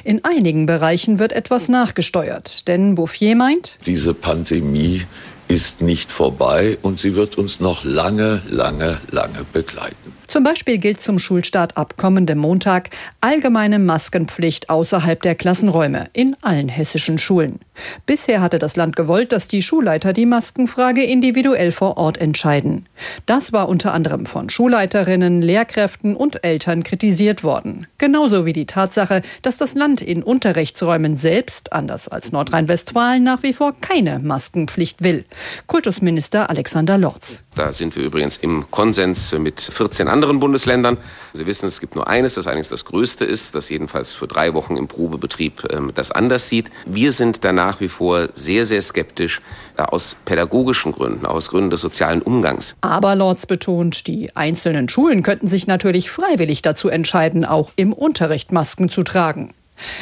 In 0.04 0.24
einigen 0.24 0.66
Bereichen 0.66 1.18
wird 1.18 1.32
etwas 1.32 1.68
nachgesteuert, 1.68 2.68
denn 2.68 2.94
Bouffier 2.94 3.36
meint, 3.36 3.78
diese 3.86 4.14
Pandemie 4.14 5.02
ist 5.48 5.82
nicht 5.82 6.10
vorbei 6.10 6.78
und 6.80 6.98
sie 6.98 7.14
wird 7.14 7.36
uns 7.36 7.60
noch 7.60 7.84
lange, 7.84 8.40
lange, 8.48 8.98
lange 9.10 9.44
begleiten. 9.52 10.14
Zum 10.26 10.44
Beispiel 10.44 10.78
gilt 10.78 11.02
zum 11.02 11.18
Schulstart 11.18 11.76
ab 11.76 11.98
kommendem 11.98 12.38
Montag 12.38 12.88
allgemeine 13.20 13.78
Maskenpflicht 13.78 14.70
außerhalb 14.70 15.20
der 15.20 15.34
Klassenräume 15.34 16.08
in 16.14 16.34
allen 16.40 16.70
hessischen 16.70 17.18
Schulen. 17.18 17.60
Bisher 18.06 18.40
hatte 18.40 18.58
das 18.58 18.76
Land 18.76 18.96
gewollt, 18.96 19.32
dass 19.32 19.48
die 19.48 19.62
Schulleiter 19.62 20.12
die 20.12 20.26
Maskenfrage 20.26 21.02
individuell 21.04 21.72
vor 21.72 21.96
Ort 21.96 22.18
entscheiden. 22.18 22.86
Das 23.26 23.52
war 23.52 23.68
unter 23.68 23.94
anderem 23.94 24.26
von 24.26 24.50
Schulleiterinnen, 24.50 25.42
Lehrkräften 25.42 26.14
und 26.16 26.44
Eltern 26.44 26.82
kritisiert 26.82 27.44
worden. 27.44 27.86
Genauso 27.98 28.44
wie 28.44 28.52
die 28.52 28.66
Tatsache, 28.66 29.22
dass 29.42 29.56
das 29.56 29.74
Land 29.74 30.02
in 30.02 30.22
Unterrichtsräumen 30.22 31.16
selbst, 31.16 31.72
anders 31.72 32.08
als 32.08 32.32
Nordrhein-Westfalen, 32.32 33.22
nach 33.22 33.42
wie 33.42 33.52
vor 33.52 33.74
keine 33.80 34.18
Maskenpflicht 34.18 35.02
will. 35.02 35.24
Kultusminister 35.66 36.50
Alexander 36.50 36.98
Lorz. 36.98 37.42
Da 37.54 37.72
sind 37.72 37.96
wir 37.96 38.04
übrigens 38.04 38.38
im 38.38 38.70
Konsens 38.70 39.32
mit 39.38 39.60
14 39.60 40.08
anderen 40.08 40.40
Bundesländern. 40.40 40.96
Sie 41.34 41.44
wissen, 41.46 41.66
es 41.66 41.80
gibt 41.80 41.94
nur 41.94 42.08
eines, 42.08 42.34
das 42.34 42.46
eigentlich 42.46 42.68
das 42.68 42.86
größte 42.86 43.24
ist, 43.24 43.54
das 43.54 43.68
jedenfalls 43.68 44.14
für 44.14 44.26
drei 44.26 44.54
Wochen 44.54 44.76
im 44.76 44.88
Probebetrieb 44.88 45.70
ähm, 45.70 45.92
das 45.94 46.10
anders 46.12 46.48
sieht. 46.48 46.70
Wir 46.86 47.12
sind 47.12 47.44
da 47.44 47.52
nach 47.66 47.80
wie 47.80 47.88
vor 47.88 48.28
sehr, 48.34 48.66
sehr 48.66 48.82
skeptisch 48.82 49.40
äh, 49.76 49.82
aus 49.82 50.16
pädagogischen 50.24 50.92
Gründen, 50.92 51.26
aus 51.26 51.50
Gründen 51.50 51.70
des 51.70 51.80
sozialen 51.80 52.20
Umgangs. 52.20 52.76
Aber 52.80 53.14
Lorz 53.14 53.46
betont, 53.46 54.06
die 54.06 54.34
einzelnen 54.34 54.88
Schulen 54.88 55.22
könnten 55.22 55.48
sich 55.48 55.66
natürlich 55.66 56.10
freiwillig 56.10 56.62
dazu 56.62 56.88
entscheiden, 56.88 57.44
auch 57.44 57.70
im 57.76 57.92
Unterricht 57.92 58.50
Masken 58.50 58.88
zu 58.88 59.04
tragen. 59.04 59.52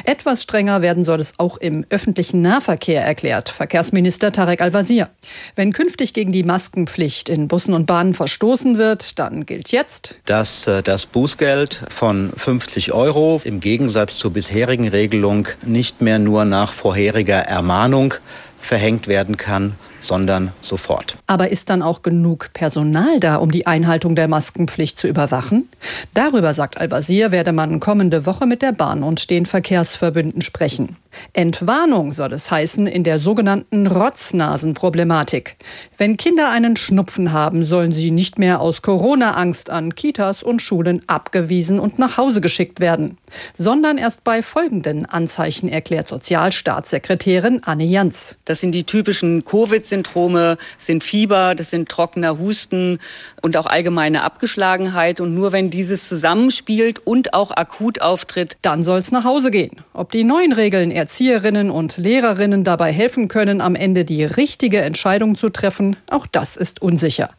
Etwas 0.04 0.42
strenger 0.42 0.82
werden 0.82 1.04
soll 1.04 1.20
es 1.20 1.34
auch 1.38 1.56
im 1.56 1.84
öffentlichen 1.90 2.42
Nahverkehr, 2.42 3.02
erklärt 3.02 3.48
Verkehrsminister 3.48 4.32
Tarek 4.32 4.60
Al-Wazir. 4.60 5.10
Wenn 5.56 5.72
künftig 5.72 6.14
gegen 6.14 6.32
die 6.32 6.42
Maskenpflicht 6.42 7.28
in 7.28 7.48
Bussen 7.48 7.74
und 7.74 7.86
Bahnen 7.86 8.14
verstoßen 8.14 8.78
wird, 8.78 9.18
dann 9.18 9.46
gilt 9.46 9.72
jetzt, 9.72 10.16
dass 10.26 10.66
äh, 10.66 10.82
das 10.82 11.06
Bußgeld 11.06 11.82
von 11.88 12.32
50 12.36 12.92
Euro 12.92 13.40
im 13.44 13.60
Gegensatz 13.60 14.16
zur 14.16 14.32
bisherigen 14.32 14.88
Regelung 14.88 15.48
nicht 15.64 16.00
mehr 16.00 16.18
nur 16.18 16.44
nach 16.44 16.72
vorheriger 16.72 17.38
Ermahnung 17.38 18.14
verhängt 18.60 19.08
werden 19.08 19.36
kann, 19.36 19.74
sondern 20.00 20.52
sofort. 20.60 21.16
Aber 21.26 21.50
ist 21.50 21.70
dann 21.70 21.82
auch 21.82 22.02
genug 22.02 22.52
Personal 22.52 23.20
da, 23.20 23.36
um 23.36 23.50
die 23.50 23.66
Einhaltung 23.66 24.16
der 24.16 24.28
Maskenpflicht 24.28 24.98
zu 24.98 25.06
überwachen? 25.06 25.68
Darüber, 26.14 26.54
sagt 26.54 26.80
Al-Wazir, 26.80 27.30
werde 27.30 27.52
man 27.52 27.80
kommende 27.80 28.26
Woche 28.26 28.46
mit 28.46 28.62
der 28.62 28.72
Bahn 28.72 29.02
und 29.02 29.30
den 29.30 29.46
Verkehrsverbünden 29.46 30.42
sprechen. 30.42 30.96
Entwarnung 31.32 32.12
soll 32.12 32.32
es 32.32 32.50
heißen 32.50 32.86
in 32.86 33.04
der 33.04 33.18
sogenannten 33.18 33.86
Rotznasenproblematik. 33.86 35.56
Wenn 35.98 36.16
Kinder 36.16 36.50
einen 36.50 36.76
Schnupfen 36.76 37.32
haben, 37.32 37.64
sollen 37.64 37.92
sie 37.92 38.10
nicht 38.10 38.38
mehr 38.38 38.60
aus 38.60 38.82
Corona-Angst 38.82 39.70
an 39.70 39.94
Kitas 39.94 40.42
und 40.42 40.62
Schulen 40.62 41.02
abgewiesen 41.06 41.78
und 41.78 41.98
nach 41.98 42.16
Hause 42.16 42.40
geschickt 42.40 42.80
werden, 42.80 43.18
sondern 43.56 43.98
erst 43.98 44.24
bei 44.24 44.42
folgenden 44.42 45.06
Anzeichen, 45.06 45.68
erklärt 45.68 46.08
Sozialstaatssekretärin 46.08 47.62
Anne 47.64 47.84
Jans. 47.84 48.36
Das 48.44 48.60
sind 48.60 48.72
die 48.72 48.84
typischen 48.84 49.44
Covid 49.44 49.84
Symptome 49.84 50.58
sind 50.78 51.04
Fieber, 51.04 51.54
das 51.54 51.70
sind 51.70 51.88
trockener 51.88 52.38
Husten 52.38 52.98
und 53.42 53.56
auch 53.56 53.66
allgemeine 53.66 54.22
Abgeschlagenheit. 54.22 55.20
Und 55.20 55.34
nur 55.34 55.52
wenn 55.52 55.70
dieses 55.70 56.08
zusammenspielt 56.08 57.06
und 57.06 57.34
auch 57.34 57.50
akut 57.50 58.00
auftritt, 58.00 58.58
dann 58.62 58.84
soll 58.84 58.98
es 58.98 59.12
nach 59.12 59.24
Hause 59.24 59.50
gehen. 59.50 59.82
Ob 59.92 60.12
die 60.12 60.24
neuen 60.24 60.52
Regeln 60.52 60.90
Erzieherinnen 61.00 61.70
und 61.70 61.96
Lehrerinnen 61.96 62.62
dabei 62.62 62.92
helfen 62.92 63.28
können, 63.28 63.62
am 63.62 63.74
Ende 63.74 64.04
die 64.04 64.22
richtige 64.22 64.82
Entscheidung 64.82 65.34
zu 65.34 65.48
treffen, 65.48 65.96
auch 66.10 66.26
das 66.26 66.58
ist 66.58 66.82
unsicher. 66.82 67.30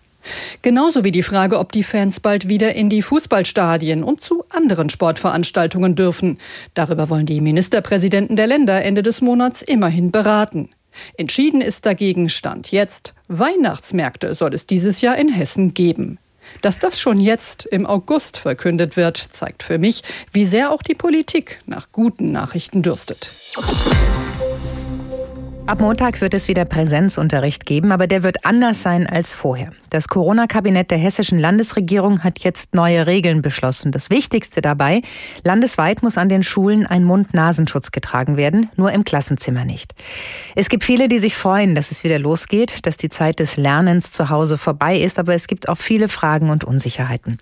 Genauso 0.64 1.04
wie 1.04 1.12
die 1.12 1.22
Frage, 1.22 1.60
ob 1.60 1.72
die 1.72 1.84
Fans 1.84 2.20
bald 2.20 2.48
wieder 2.48 2.74
in 2.74 2.90
die 2.90 3.04
Fußballstadien 3.04 4.04
und 4.04 4.24
zu 4.24 4.44
anderen 4.50 4.90
Sportveranstaltungen 4.90 5.94
dürfen. 5.94 6.40
Darüber 6.74 7.10
wollen 7.10 7.28
die 7.28 7.40
Ministerpräsidenten 7.40 8.36
der 8.36 8.48
Länder 8.48 8.84
Ende 8.84 9.04
des 9.04 9.22
Monats 9.22 9.62
immerhin 9.62 10.10
beraten. 10.10 10.70
Entschieden 11.18 11.62
ist 11.62 11.86
dagegen 11.86 12.30
Stand 12.30 12.72
jetzt, 12.72 13.14
Weihnachtsmärkte 13.28 14.34
soll 14.34 14.56
es 14.56 14.66
dieses 14.66 15.02
Jahr 15.02 15.18
in 15.20 15.30
Hessen 15.30 15.76
geben. 15.76 16.18
Dass 16.62 16.80
das 16.80 17.00
schon 17.00 17.20
jetzt 17.20 17.66
im 17.66 17.86
August 17.86 18.38
verkündet 18.38 18.98
wird, 18.98 19.18
zeigt 19.32 19.64
für 19.64 19.78
mich, 19.78 20.04
wie 20.32 20.46
sehr 20.46 20.72
auch 20.72 20.82
die 20.82 20.96
Politik 20.96 21.60
nach 21.66 21.92
guten 21.92 22.32
Nachrichten 22.32 22.82
dürstet. 22.82 23.32
Ab 25.68 25.80
Montag 25.80 26.22
wird 26.22 26.34
es 26.34 26.48
wieder 26.48 26.66
Präsenzunterricht 26.66 27.66
geben, 27.66 27.92
aber 27.92 28.08
der 28.08 28.24
wird 28.24 28.46
anders 28.46 28.82
sein 28.82 29.08
als 29.08 29.34
vorher. 29.34 29.70
Das 29.90 30.08
Corona-Kabinett 30.08 30.90
der 30.90 30.98
hessischen 30.98 31.38
Landesregierung 31.38 32.24
hat 32.24 32.40
jetzt 32.40 32.74
neue 32.74 33.08
Regeln 33.08 33.42
beschlossen. 33.42 33.92
Das 33.92 34.10
Wichtigste 34.10 34.62
dabei, 34.62 35.02
landesweit 35.44 36.02
muss 36.02 36.18
an 36.18 36.30
den 36.30 36.44
Schulen 36.44 36.88
ein 36.88 37.04
Mund-Nasenschutz 37.04 37.92
getragen 37.92 38.38
werden, 38.38 38.70
nur 38.76 38.92
im 38.92 39.04
Klassenzimmer 39.04 39.64
nicht. 39.64 39.94
Es 40.56 40.68
gibt 40.68 40.84
viele, 40.84 41.08
die 41.08 41.20
sich 41.20 41.36
freuen, 41.36 41.76
dass 41.76 41.92
es 41.92 42.04
wieder 42.04 42.20
losgeht, 42.20 42.86
dass 42.86 42.98
die 42.98 43.10
Zeit 43.10 43.40
des 43.40 43.56
Lernens 43.56 44.12
zu 44.12 44.30
Hause 44.30 44.58
vorbei 44.58 44.98
ist, 44.98 45.20
aber 45.20 45.36
es 45.36 45.48
gibt 45.48 45.70
auch 45.70 45.78
viele 45.78 46.10
Fragen 46.10 46.50
und 46.50 46.64
Unsicherheiten. 46.64 47.38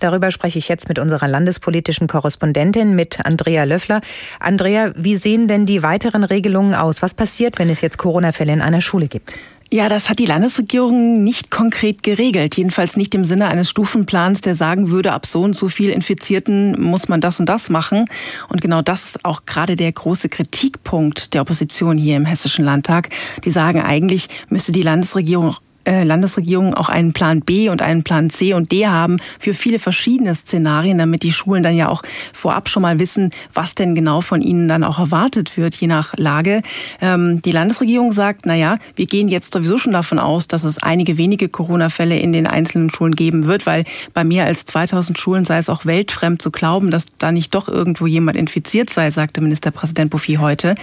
Darüber 0.00 0.30
spreche 0.30 0.58
ich 0.58 0.68
jetzt 0.68 0.88
mit 0.88 0.98
unserer 0.98 1.28
landespolitischen 1.28 2.08
Korrespondentin, 2.08 2.96
mit 2.96 3.24
Andrea 3.24 3.64
Löffler. 3.64 4.00
Andrea, 4.40 4.92
wie 4.96 5.16
sehen 5.16 5.48
denn 5.48 5.66
die 5.66 5.82
weiteren 5.82 6.24
Regelungen 6.24 6.74
aus? 6.74 7.02
Was 7.02 7.14
passiert, 7.14 7.57
wenn 7.58 7.70
es 7.70 7.80
jetzt 7.80 7.98
Corona-Fälle 7.98 8.52
in 8.52 8.62
einer 8.62 8.80
Schule 8.80 9.08
gibt? 9.08 9.36
Ja, 9.70 9.90
das 9.90 10.08
hat 10.08 10.18
die 10.18 10.24
Landesregierung 10.24 11.22
nicht 11.22 11.50
konkret 11.50 12.02
geregelt. 12.02 12.56
Jedenfalls 12.56 12.96
nicht 12.96 13.14
im 13.14 13.24
Sinne 13.24 13.48
eines 13.48 13.68
Stufenplans, 13.68 14.40
der 14.40 14.54
sagen 14.54 14.90
würde, 14.90 15.12
ab 15.12 15.26
so 15.26 15.42
und 15.42 15.54
so 15.54 15.68
viel 15.68 15.90
Infizierten 15.90 16.80
muss 16.80 17.08
man 17.08 17.20
das 17.20 17.38
und 17.38 17.50
das 17.50 17.68
machen. 17.68 18.06
Und 18.48 18.62
genau 18.62 18.80
das 18.80 19.04
ist 19.04 19.24
auch 19.26 19.44
gerade 19.44 19.76
der 19.76 19.92
große 19.92 20.30
Kritikpunkt 20.30 21.34
der 21.34 21.42
Opposition 21.42 21.98
hier 21.98 22.16
im 22.16 22.24
Hessischen 22.24 22.64
Landtag. 22.64 23.10
Die 23.44 23.50
sagen, 23.50 23.82
eigentlich 23.82 24.30
müsste 24.48 24.72
die 24.72 24.82
Landesregierung 24.82 25.54
äh, 25.88 26.04
Landesregierungen 26.04 26.74
auch 26.74 26.90
einen 26.90 27.14
Plan 27.14 27.40
B 27.40 27.70
und 27.70 27.80
einen 27.80 28.02
Plan 28.02 28.28
C 28.28 28.52
und 28.52 28.70
D 28.72 28.86
haben 28.86 29.16
für 29.40 29.54
viele 29.54 29.78
verschiedene 29.78 30.34
Szenarien, 30.34 30.98
damit 30.98 31.22
die 31.22 31.32
Schulen 31.32 31.62
dann 31.62 31.74
ja 31.74 31.88
auch 31.88 32.02
vorab 32.34 32.68
schon 32.68 32.82
mal 32.82 32.98
wissen, 32.98 33.30
was 33.54 33.74
denn 33.74 33.94
genau 33.94 34.20
von 34.20 34.42
ihnen 34.42 34.68
dann 34.68 34.84
auch 34.84 34.98
erwartet 34.98 35.56
wird, 35.56 35.74
je 35.76 35.86
nach 35.86 36.14
Lage. 36.16 36.60
Ähm, 37.00 37.40
die 37.40 37.52
Landesregierung 37.52 38.12
sagt, 38.12 38.42
na 38.44 38.54
ja, 38.54 38.78
wir 38.96 39.06
gehen 39.06 39.28
jetzt 39.28 39.54
sowieso 39.54 39.78
schon 39.78 39.94
davon 39.94 40.18
aus, 40.18 40.46
dass 40.46 40.64
es 40.64 40.76
einige 40.76 41.16
wenige 41.16 41.48
Corona-Fälle 41.48 42.18
in 42.18 42.34
den 42.34 42.46
einzelnen 42.46 42.90
Schulen 42.90 43.16
geben 43.16 43.46
wird, 43.46 43.64
weil 43.64 43.84
bei 44.12 44.24
mehr 44.24 44.44
als 44.44 44.66
2000 44.66 45.18
Schulen 45.18 45.46
sei 45.46 45.56
es 45.56 45.70
auch 45.70 45.86
weltfremd 45.86 46.42
zu 46.42 46.50
glauben, 46.50 46.90
dass 46.90 47.06
da 47.16 47.32
nicht 47.32 47.54
doch 47.54 47.66
irgendwo 47.66 48.06
jemand 48.06 48.36
infiziert 48.36 48.90
sei, 48.90 49.10
sagte 49.10 49.40
Ministerpräsident 49.40 50.10
Bouffi 50.10 50.34
heute. 50.34 50.74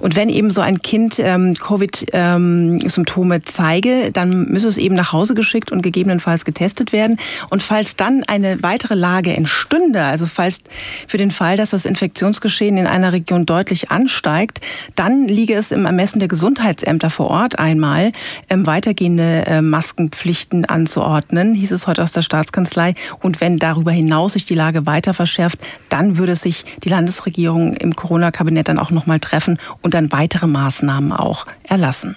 Und 0.00 0.16
wenn 0.16 0.28
eben 0.28 0.50
so 0.50 0.60
ein 0.60 0.82
Kind 0.82 1.16
ähm, 1.18 1.54
Covid-Symptome 1.54 3.36
ähm, 3.36 3.42
zeige, 3.46 4.12
dann 4.12 4.33
müsse 4.34 4.68
es 4.68 4.76
eben 4.76 4.94
nach 4.94 5.12
Hause 5.12 5.34
geschickt 5.34 5.72
und 5.72 5.82
gegebenenfalls 5.82 6.44
getestet 6.44 6.92
werden. 6.92 7.18
Und 7.50 7.62
falls 7.62 7.96
dann 7.96 8.24
eine 8.24 8.62
weitere 8.62 8.94
Lage 8.94 9.34
entstünde, 9.34 10.02
also 10.02 10.26
falls 10.26 10.62
für 11.06 11.18
den 11.18 11.30
Fall, 11.30 11.56
dass 11.56 11.70
das 11.70 11.84
Infektionsgeschehen 11.84 12.76
in 12.76 12.86
einer 12.86 13.12
Region 13.12 13.46
deutlich 13.46 13.90
ansteigt, 13.90 14.60
dann 14.96 15.26
liege 15.26 15.54
es 15.54 15.70
im 15.70 15.86
Ermessen 15.86 16.18
der 16.18 16.28
Gesundheitsämter 16.28 17.10
vor 17.10 17.28
Ort 17.28 17.58
einmal, 17.58 18.12
ähm, 18.50 18.66
weitergehende 18.66 19.46
äh, 19.46 19.62
Maskenpflichten 19.62 20.64
anzuordnen, 20.64 21.54
hieß 21.54 21.72
es 21.72 21.86
heute 21.86 22.02
aus 22.02 22.12
der 22.12 22.22
Staatskanzlei. 22.22 22.94
Und 23.20 23.40
wenn 23.40 23.58
darüber 23.58 23.92
hinaus 23.92 24.34
sich 24.34 24.44
die 24.44 24.54
Lage 24.54 24.86
weiter 24.86 25.14
verschärft, 25.14 25.58
dann 25.88 26.18
würde 26.18 26.36
sich 26.36 26.64
die 26.82 26.88
Landesregierung 26.88 27.74
im 27.74 27.96
Corona-Kabinett 27.96 28.68
dann 28.68 28.78
auch 28.78 28.90
nochmal 28.90 29.20
treffen 29.20 29.58
und 29.82 29.94
dann 29.94 30.12
weitere 30.12 30.46
Maßnahmen 30.46 31.12
auch 31.12 31.46
erlassen. 31.62 32.16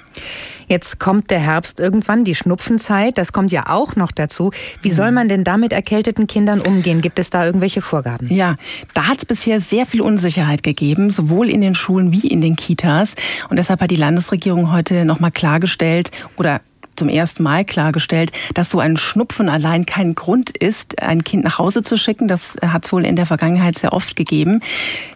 Jetzt 0.68 1.00
kommt 1.00 1.32
der 1.32 1.40
Herbst 1.40 1.80
irgendwann, 1.80 2.26
die 2.26 2.36
Schnupfenzeit, 2.36 3.18
das 3.18 3.32
kommt 3.32 3.52
ja 3.52 3.68
auch 3.68 3.96
noch 3.96 4.12
dazu. 4.12 4.52
Wie 4.82 4.92
soll 4.92 5.12
man 5.12 5.30
denn 5.30 5.46
da 5.46 5.58
mit 5.58 5.72
erkälteten 5.72 6.28
Kindern 6.28 6.60
umgehen? 6.60 7.02
Gibt 7.02 7.20
es 7.20 7.30
da 7.30 7.46
irgendwelche 7.46 7.82
Vorgaben? 7.82 8.28
Ja, 8.32 8.58
da 8.94 9.08
hat 9.08 9.20
es 9.20 9.26
bisher 9.26 9.62
sehr 9.62 9.86
viel 9.86 10.02
Unsicherheit 10.02 10.64
gegeben, 10.64 11.10
sowohl 11.10 11.50
in 11.50 11.62
den 11.62 11.74
Schulen 11.74 12.12
wie 12.12 12.28
in 12.28 12.42
den 12.42 12.58
Kitas. 12.58 13.16
Und 13.50 13.58
deshalb 13.58 13.80
hat 13.80 13.92
die 13.92 13.96
Landesregierung 13.96 14.72
heute 14.74 15.06
nochmal 15.06 15.32
klargestellt 15.32 16.12
oder 16.36 16.60
zum 16.98 17.10
ersten 17.10 17.44
Mal 17.44 17.66
klargestellt, 17.66 18.32
dass 18.54 18.70
so 18.70 18.80
ein 18.80 18.98
Schnupfen 18.98 19.50
allein 19.50 19.86
kein 19.86 20.16
Grund 20.16 20.50
ist, 20.50 21.02
ein 21.02 21.24
Kind 21.24 21.44
nach 21.44 21.60
Hause 21.60 21.84
zu 21.84 21.98
schicken. 21.98 22.28
Das 22.28 22.58
hat 22.62 22.86
es 22.86 22.92
wohl 22.92 23.06
in 23.06 23.16
der 23.16 23.26
Vergangenheit 23.26 23.78
sehr 23.78 23.94
oft 23.94 24.16
gegeben. 24.16 24.62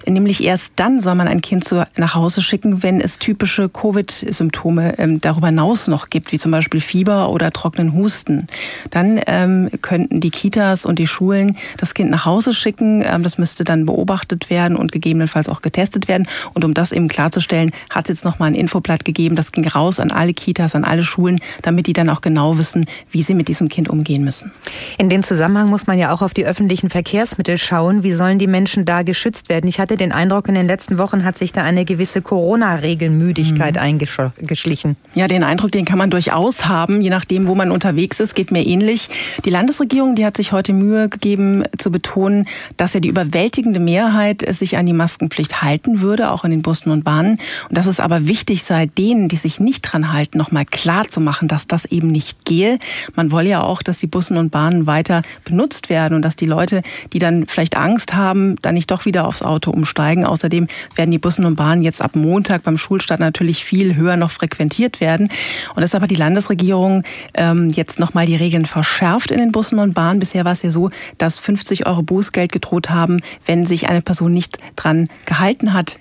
Nämlich 0.08 0.44
erst 0.44 0.74
dann 0.78 1.02
soll 1.02 1.16
man 1.16 1.28
ein 1.28 1.42
Kind 1.42 1.64
so 1.64 1.84
nach 1.96 2.16
Hause 2.16 2.42
schicken, 2.42 2.84
wenn 2.84 3.02
es 3.02 3.20
typische 3.20 3.70
Covid-Symptome 3.70 4.98
ähm, 4.98 5.22
darüber 5.22 5.48
hinaus 5.48 5.88
noch 5.88 6.10
gibt, 6.10 6.32
wie 6.32 6.40
zum 6.40 6.52
Beispiel 6.52 6.82
Fieber 6.82 7.30
oder 7.30 7.52
trockenen 7.52 7.94
Husten. 7.94 8.48
Dann 8.90 9.20
ähm, 9.28 9.70
könnten 9.82 10.20
die 10.20 10.32
Kitas 10.32 10.86
und 10.86 11.00
die 11.00 11.08
Schulen 11.08 11.58
das 11.78 11.94
Kind 11.94 12.10
nach 12.12 12.26
Hause 12.26 12.54
schicken. 12.54 13.04
Ähm, 13.06 13.24
das 13.24 13.38
müsste 13.38 13.64
dann 13.64 13.86
beobachtet 13.86 14.50
werden 14.50 14.76
und 14.76 14.92
gegebenenfalls 14.92 15.50
auch 15.50 15.62
getestet 15.62 16.08
werden. 16.08 16.28
Und 16.54 16.66
um 16.66 16.74
das 16.74 16.92
eben 16.92 17.08
klarzustellen, 17.08 17.72
hat 17.90 18.06
es 18.06 18.18
jetzt 18.18 18.26
noch 18.26 18.40
mal 18.40 18.46
ein 18.46 18.56
Infoblatt 18.56 19.06
gegeben. 19.06 19.36
Das 19.36 19.52
ging 19.52 19.68
raus 19.68 20.00
an 20.00 20.12
alle 20.12 20.34
Kitas, 20.34 20.76
an 20.76 20.84
alle 20.84 21.04
Schulen, 21.04 21.40
damit 21.72 21.88
die 21.88 21.94
dann 21.94 22.10
auch 22.10 22.22
genau 22.22 22.58
wissen, 22.58 22.86
wie 23.12 23.24
sie 23.24 23.34
mit 23.34 23.48
diesem 23.48 23.70
Kind 23.70 23.90
umgehen 23.90 24.24
müssen. 24.24 24.51
In 24.98 25.10
dem 25.10 25.24
Zusammenhang 25.24 25.70
muss 25.70 25.88
man 25.88 25.98
ja 25.98 26.13
auch 26.13 26.22
auf 26.22 26.34
die 26.34 26.46
öffentlichen 26.46 26.90
Verkehrsmittel 26.90 27.58
schauen. 27.58 28.04
Wie 28.04 28.12
sollen 28.12 28.40
die 28.40 28.48
Menschen 28.48 28.84
da 28.84 29.04
geschützt 29.04 29.48
werden? 29.48 29.68
Ich 29.68 29.80
hatte 29.80 29.96
den 29.96 30.12
Eindruck, 30.12 30.50
in 30.50 30.56
den 30.56 30.68
letzten 30.68 30.98
Wochen 30.98 31.24
hat 31.24 31.38
sich 31.38 31.54
da 31.54 31.63
eine 31.63 31.86
gewisse 31.86 32.22
Corona-Regelmüdigkeit 32.22 33.75
mhm. 33.75 33.82
eingeschlichen. 33.82 34.98
Ja, 35.16 35.28
den 35.28 35.44
Eindruck, 35.44 35.72
den 35.72 35.86
kann 35.86 35.98
man 35.98 36.10
durchaus 36.10 36.66
haben, 36.66 37.01
je 37.01 37.10
nachdem, 37.10 37.48
wo 37.48 37.56
man 37.56 37.72
unterwegs 37.72 38.20
ist, 38.20 38.36
geht 38.36 38.51
mir 38.51 38.66
ähnlich. 38.66 39.10
Die 39.46 39.50
Landesregierung, 39.50 40.16
die 40.16 40.25
hat 40.25 40.36
sich 40.36 40.51
heute 40.51 40.74
Mühe 40.74 41.08
gegeben 41.08 41.63
zu 41.78 41.90
betonen, 41.90 42.46
dass 42.75 42.94
ja 42.94 43.00
die 43.00 43.10
überwältigende 43.10 43.80
Mehrheit 43.80 44.44
sich 44.54 44.78
an 44.78 44.86
die 44.86 44.94
Maskenpflicht 44.94 45.62
halten 45.62 46.01
würde, 46.01 46.32
auch 46.32 46.44
in 46.44 46.51
den 46.51 46.62
Bussen 46.63 46.92
und 46.92 47.06
Bahnen. 47.06 47.40
Und 47.70 47.78
dass 47.78 47.86
es 47.86 48.01
aber 48.01 48.28
wichtig 48.28 48.63
sei, 48.63 48.88
denen, 48.88 49.30
die 49.30 49.38
sich 49.38 49.62
nicht 49.62 49.82
dran 49.82 50.12
halten, 50.12 50.38
nochmal 50.38 50.66
klar 50.66 51.08
zu 51.08 51.22
machen, 51.22 51.48
dass 51.48 51.61
dass 51.62 51.82
das 51.82 51.91
eben 51.91 52.08
nicht 52.08 52.46
gehe. 52.46 52.80
Man 53.15 53.32
wolle 53.32 53.50
ja 53.50 53.63
auch, 53.63 53.82
dass 53.82 54.00
die 54.00 54.08
Bussen 54.08 54.38
und 54.38 54.51
Bahnen 54.51 54.88
weiter 54.88 55.22
benutzt 55.46 55.89
werden 55.89 56.15
und 56.15 56.24
dass 56.24 56.36
die 56.36 56.46
Leute, 56.46 56.82
die 57.13 57.20
dann 57.20 57.48
vielleicht 57.48 57.77
Angst 57.77 58.13
haben, 58.13 58.56
dann 58.62 58.74
nicht 58.74 58.89
doch 58.89 59.06
wieder 59.06 59.27
aufs 59.27 59.41
Auto 59.41 59.72
umsteigen. 59.72 60.25
Außerdem 60.25 60.68
werden 60.96 61.12
die 61.12 61.20
Bussen 61.20 61.46
und 61.46 61.56
Bahnen 61.56 61.84
jetzt 61.84 62.01
ab 62.01 62.15
Montag 62.15 62.63
beim 62.63 62.77
Schulstart 62.77 63.20
natürlich 63.20 63.63
viel 63.63 63.96
höher 63.96 64.18
noch 64.18 64.32
frequentiert 64.32 65.00
werden. 65.01 65.30
Und 65.75 65.82
deshalb 65.82 66.03
hat 66.03 66.12
die 66.12 66.15
Landesregierung 66.15 67.03
ähm, 67.34 67.70
jetzt 67.70 68.00
nochmal 68.00 68.25
die 68.25 68.36
Regeln 68.36 68.65
verschärft 68.65 69.32
in 69.32 69.39
den 69.39 69.51
Bussen 69.51 69.80
und 69.80 69.94
Bahnen. 69.94 70.20
Bisher 70.20 70.46
war 70.46 70.53
es 70.53 70.63
ja 70.63 70.72
so, 70.72 70.89
dass 71.18 71.39
50 71.39 71.86
Euro 71.86 72.01
Bußgeld 72.01 72.51
gedroht 72.51 72.89
haben, 72.89 73.22
wenn 73.46 73.65
sich 73.65 73.88
eine 73.88 74.01
Person 74.01 74.34
nicht 74.34 74.58
dran 74.75 75.10
gehalten 75.25 75.74
hat, 75.74 76.00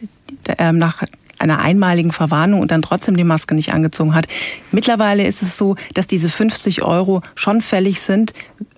ähm, 0.58 0.78
nach 0.78 1.02
einer 1.40 1.58
einmaligen 1.58 2.12
Verwarnung 2.12 2.60
und 2.60 2.70
dann 2.70 2.82
trotzdem 2.82 3.16
die 3.16 3.24
Maske 3.24 3.54
nicht 3.54 3.72
angezogen 3.72 4.14
hat. 4.14 4.26
Mittlerweile 4.72 5.26
ist 5.26 5.42
es 5.42 5.56
so, 5.56 5.76
dass 5.94 6.06
diese 6.06 6.28
50 6.28 6.82
Euro 6.82 7.22
schon 7.34 7.60
fällig 7.60 8.00
sind, 8.00 8.32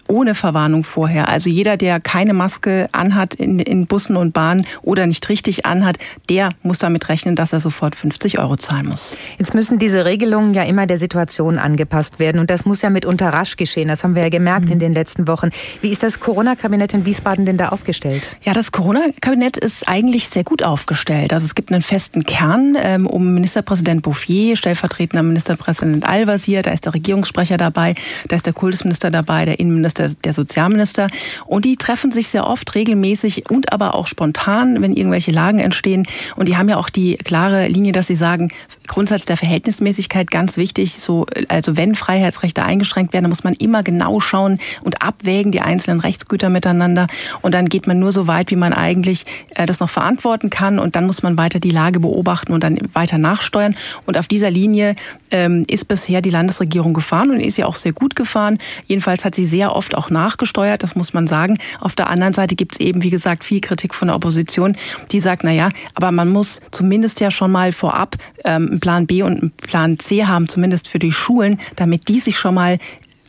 ohne 0.09 0.35
Verwarnung 0.35 0.85
vorher. 0.85 1.29
Also 1.29 1.51
jeder, 1.51 1.77
der 1.77 2.01
keine 2.01 2.35
Maske 2.35 2.89
anhat 2.93 3.35
in, 3.35 3.59
in 3.59 3.87
Bussen 3.87 4.17
und 4.17 4.33
Bahnen 4.33 4.67
oder 4.83 5.07
nicht 5.07 5.29
richtig 5.29 5.67
anhat, 5.67 5.99
der 6.29 6.51
muss 6.63 6.79
damit 6.79 7.09
rechnen, 7.09 7.37
dass 7.37 7.53
er 7.53 7.61
sofort 7.61 7.97
50 7.97 8.39
Euro 8.39 8.57
zahlen 8.57 8.87
muss. 8.87 9.17
Jetzt 9.39 9.55
müssen 9.55 9.79
diese 9.79 10.05
Regelungen 10.05 10.55
ja 10.55 10.63
immer 10.63 10.87
der 10.87 10.99
Situation 10.99 11.59
angepasst 11.59 12.19
werden 12.19 12.39
und 12.39 12.51
das 12.51 12.65
muss 12.65 12.83
ja 12.83 12.91
mitunter 12.91 13.29
rasch 13.31 13.57
geschehen. 13.57 13.89
Das 13.89 14.05
haben 14.05 14.15
wir 14.15 14.23
ja 14.23 14.29
gemerkt 14.29 14.67
mhm. 14.67 14.73
in 14.73 14.79
den 14.79 14.95
letzten 14.95 15.27
Wochen. 15.29 15.51
Wie 15.81 15.91
ist 15.91 16.03
das 16.03 16.21
Corona-Kabinett 16.21 16.95
in 16.95 17.07
Wiesbaden 17.07 17.47
denn 17.47 17.57
da 17.57 17.71
aufgestellt? 17.71 18.37
Ja, 18.43 18.53
das 18.53 18.73
Corona-Kabinett 18.73 19.57
ist 19.57 19.89
eigentlich 19.89 20.29
sehr 20.29 20.45
gut 20.45 20.63
aufgestellt. 20.63 21.33
Also 21.33 21.47
es 21.47 21.55
gibt 21.55 21.73
einen 21.73 21.83
festen 21.83 22.25
Kern 22.25 22.77
ähm, 22.81 23.07
um 23.07 23.35
Ministerpräsident 23.35 24.03
Bouffier, 24.03 24.57
stellvertretender 24.57 25.23
Ministerpräsident 25.23 26.07
Al-Wazir, 26.07 26.63
da 26.63 26.71
ist 26.73 26.85
der 26.85 26.95
Regierungssprecher 26.95 27.57
dabei, 27.57 27.95
da 28.29 28.37
ist 28.37 28.47
der 28.47 28.53
Kultusminister 28.53 29.11
dabei, 29.11 29.45
der 29.45 29.61
Innenminister 29.61 29.92
der, 29.95 30.11
der 30.11 30.33
Sozialminister. 30.33 31.09
Und 31.47 31.65
die 31.65 31.77
treffen 31.77 32.11
sich 32.11 32.29
sehr 32.29 32.47
oft 32.47 32.75
regelmäßig 32.75 33.51
und 33.51 33.73
aber 33.73 33.95
auch 33.95 34.07
spontan, 34.07 34.83
wenn 34.83 34.95
irgendwelche 34.95 35.33
Lagen 35.33 35.59
entstehen. 35.59 36.07
Und 36.37 36.49
die 36.49 36.57
haben 36.57 36.69
ja 36.69 36.77
auch 36.77 36.89
die 36.89 37.17
klare 37.17 37.69
Linie, 37.69 37.93
dass 37.93 38.07
sie 38.07 38.17
sagen, 38.17 38.53
Grundsatz 38.89 39.25
der 39.25 39.37
Verhältnismäßigkeit 39.37 40.31
ganz 40.31 40.57
wichtig. 40.57 40.95
So, 40.95 41.27
also 41.49 41.77
wenn 41.77 41.95
Freiheitsrechte 41.95 42.63
eingeschränkt 42.63 43.13
werden, 43.13 43.25
dann 43.25 43.31
muss 43.31 43.45
man 43.45 43.55
immer 43.55 43.83
genau 43.83 44.21
schauen 44.21 44.59
und 44.83 45.03
abwägen 45.03 45.53
die 45.53 45.61
einzelnen 45.61 46.01
Rechtsgüter 46.01 46.49
miteinander. 46.49 47.07
Und 47.41 47.55
dann 47.55 47.69
geht 47.69 47.87
man 47.87 47.99
nur 47.99 48.13
so 48.13 48.27
weit, 48.27 48.51
wie 48.51 48.57
man 48.57 48.73
eigentlich 48.73 49.27
äh, 49.55 49.67
das 49.67 49.81
noch 49.81 49.91
verantworten 49.91 50.51
kann. 50.51 50.79
Und 50.79 50.97
dann 50.97 51.07
muss 51.07 51.23
man 51.23 51.37
weiter 51.37 51.61
die 51.61 51.71
Lage 51.71 52.01
beobachten 52.01 52.53
und 52.53 52.65
dann 52.65 52.79
weiter 52.93 53.19
nachsteuern. 53.19 53.77
Und 54.07 54.19
auf 54.19 54.29
dieser 54.29 54.51
Linie 54.51 54.97
ähm, 55.31 55.65
ist 55.69 55.87
bisher 55.89 56.23
die 56.23 56.31
Landesregierung 56.31 56.95
gefahren 56.95 57.31
und 57.31 57.41
ist 57.41 57.59
ja 57.59 57.67
auch 57.67 57.77
sehr 57.77 57.93
gut 57.93 58.17
gefahren. 58.17 58.59
Jedenfalls 58.87 59.25
hat 59.25 59.35
sie 59.35 59.47
sehr 59.47 59.75
oft 59.75 59.95
auch 59.95 60.11
nachgesteuert, 60.11 60.83
das 60.83 60.97
muss 60.97 61.13
man 61.13 61.27
sagen. 61.27 61.59
Auf 61.81 61.95
der 61.95 62.11
anderen 62.11 62.35
Seite 62.35 62.57
gibt 62.57 62.75
es 62.75 62.81
eben, 62.81 63.03
wie 63.03 63.11
gesagt, 63.11 63.45
viel 63.45 63.61
Kritik 63.61 63.95
von 63.95 64.09
der 64.09 64.17
Opposition, 64.17 64.77
die 65.11 65.21
sagt, 65.21 65.45
na 65.45 65.53
ja, 65.53 65.71
aber 65.95 66.11
man 66.13 66.29
muss 66.29 66.61
zumindest 66.71 67.21
ja 67.21 67.31
schon 67.31 67.53
mal 67.53 67.73
vorab 67.73 68.17
ähm, 68.45 68.72
einen 68.73 68.81
Plan 68.81 69.07
B 69.07 69.23
und 69.23 69.41
einen 69.41 69.51
Plan 69.53 69.99
C 69.99 70.25
haben, 70.25 70.49
zumindest 70.49 70.89
für 70.89 70.99
die 70.99 71.13
Schulen, 71.13 71.59
damit 71.77 72.09
die 72.09 72.21
sich 72.21 72.37
schon 72.37 72.55
mal 72.55 72.79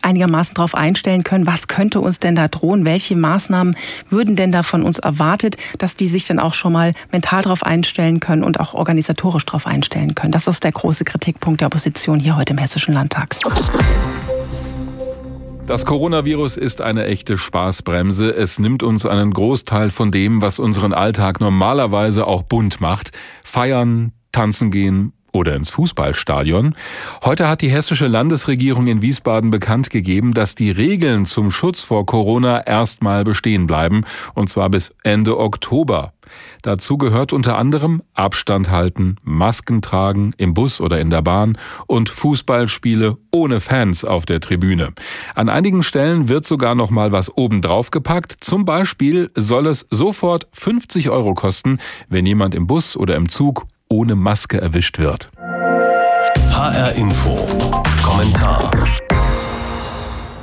einigermaßen 0.03 0.55
darauf 0.55 0.75
einstellen 0.75 1.23
können, 1.23 1.47
was 1.47 1.67
könnte 1.67 2.01
uns 2.01 2.19
denn 2.19 2.35
da 2.35 2.47
drohen, 2.47 2.85
welche 2.85 3.15
Maßnahmen 3.15 3.75
würden 4.09 4.35
denn 4.35 4.51
da 4.51 4.63
von 4.63 4.83
uns 4.83 4.99
erwartet, 4.99 5.57
dass 5.77 5.95
die 5.95 6.07
sich 6.07 6.25
dann 6.25 6.39
auch 6.39 6.53
schon 6.53 6.73
mal 6.73 6.93
mental 7.11 7.43
darauf 7.43 7.63
einstellen 7.63 8.19
können 8.19 8.43
und 8.43 8.59
auch 8.59 8.73
organisatorisch 8.73 9.45
darauf 9.45 9.65
einstellen 9.65 10.15
können. 10.15 10.31
Das 10.31 10.47
ist 10.47 10.63
der 10.63 10.71
große 10.71 11.05
Kritikpunkt 11.05 11.61
der 11.61 11.67
Opposition 11.67 12.19
hier 12.19 12.35
heute 12.35 12.53
im 12.53 12.57
Hessischen 12.57 12.93
Landtag. 12.93 13.35
Das 15.65 15.85
Coronavirus 15.85 16.57
ist 16.57 16.81
eine 16.81 17.05
echte 17.05 17.37
Spaßbremse. 17.37 18.35
Es 18.35 18.59
nimmt 18.59 18.83
uns 18.83 19.05
einen 19.05 19.31
Großteil 19.31 19.91
von 19.91 20.11
dem, 20.11 20.41
was 20.41 20.59
unseren 20.59 20.93
Alltag 20.93 21.39
normalerweise 21.39 22.27
auch 22.27 22.43
bunt 22.43 22.81
macht. 22.81 23.11
Feiern, 23.45 24.11
tanzen 24.33 24.71
gehen, 24.71 25.13
oder 25.33 25.55
ins 25.55 25.71
Fußballstadion. 25.71 26.75
Heute 27.23 27.49
hat 27.49 27.61
die 27.61 27.69
hessische 27.69 28.07
Landesregierung 28.07 28.87
in 28.87 29.01
Wiesbaden 29.01 29.49
bekannt 29.49 29.89
gegeben, 29.89 30.33
dass 30.33 30.55
die 30.55 30.71
Regeln 30.71 31.25
zum 31.25 31.51
Schutz 31.51 31.83
vor 31.83 32.05
Corona 32.05 32.61
erstmal 32.65 33.25
bestehen 33.25 33.67
bleiben, 33.67 34.05
und 34.33 34.49
zwar 34.49 34.69
bis 34.69 34.95
Ende 35.03 35.37
Oktober. 35.37 36.13
Dazu 36.61 36.97
gehört 36.97 37.33
unter 37.33 37.57
anderem 37.57 38.01
Abstand 38.13 38.69
halten, 38.69 39.17
Masken 39.23 39.81
tragen 39.81 40.33
im 40.37 40.53
Bus 40.53 40.79
oder 40.79 40.99
in 40.99 41.09
der 41.09 41.21
Bahn 41.21 41.57
und 41.87 42.09
Fußballspiele 42.09 43.17
ohne 43.31 43.59
Fans 43.59 44.05
auf 44.05 44.25
der 44.25 44.39
Tribüne. 44.39 44.93
An 45.35 45.49
einigen 45.49 45.83
Stellen 45.83 46.29
wird 46.29 46.45
sogar 46.45 46.75
noch 46.75 46.89
mal 46.89 47.11
was 47.11 47.35
obendrauf 47.35 47.91
gepackt. 47.91 48.37
Zum 48.39 48.65
Beispiel 48.65 49.31
soll 49.35 49.67
es 49.67 49.85
sofort 49.89 50.47
50 50.53 51.09
Euro 51.09 51.33
kosten, 51.33 51.79
wenn 52.07 52.25
jemand 52.25 52.55
im 52.55 52.67
Bus 52.67 52.95
oder 52.95 53.15
im 53.15 53.27
Zug 53.27 53.65
ohne 53.93 54.15
Maske 54.15 54.59
erwischt 54.59 54.97
wird. 54.97 55.29
HR 55.37 56.93
Info. 56.95 57.37
Kommentar. 58.01 58.71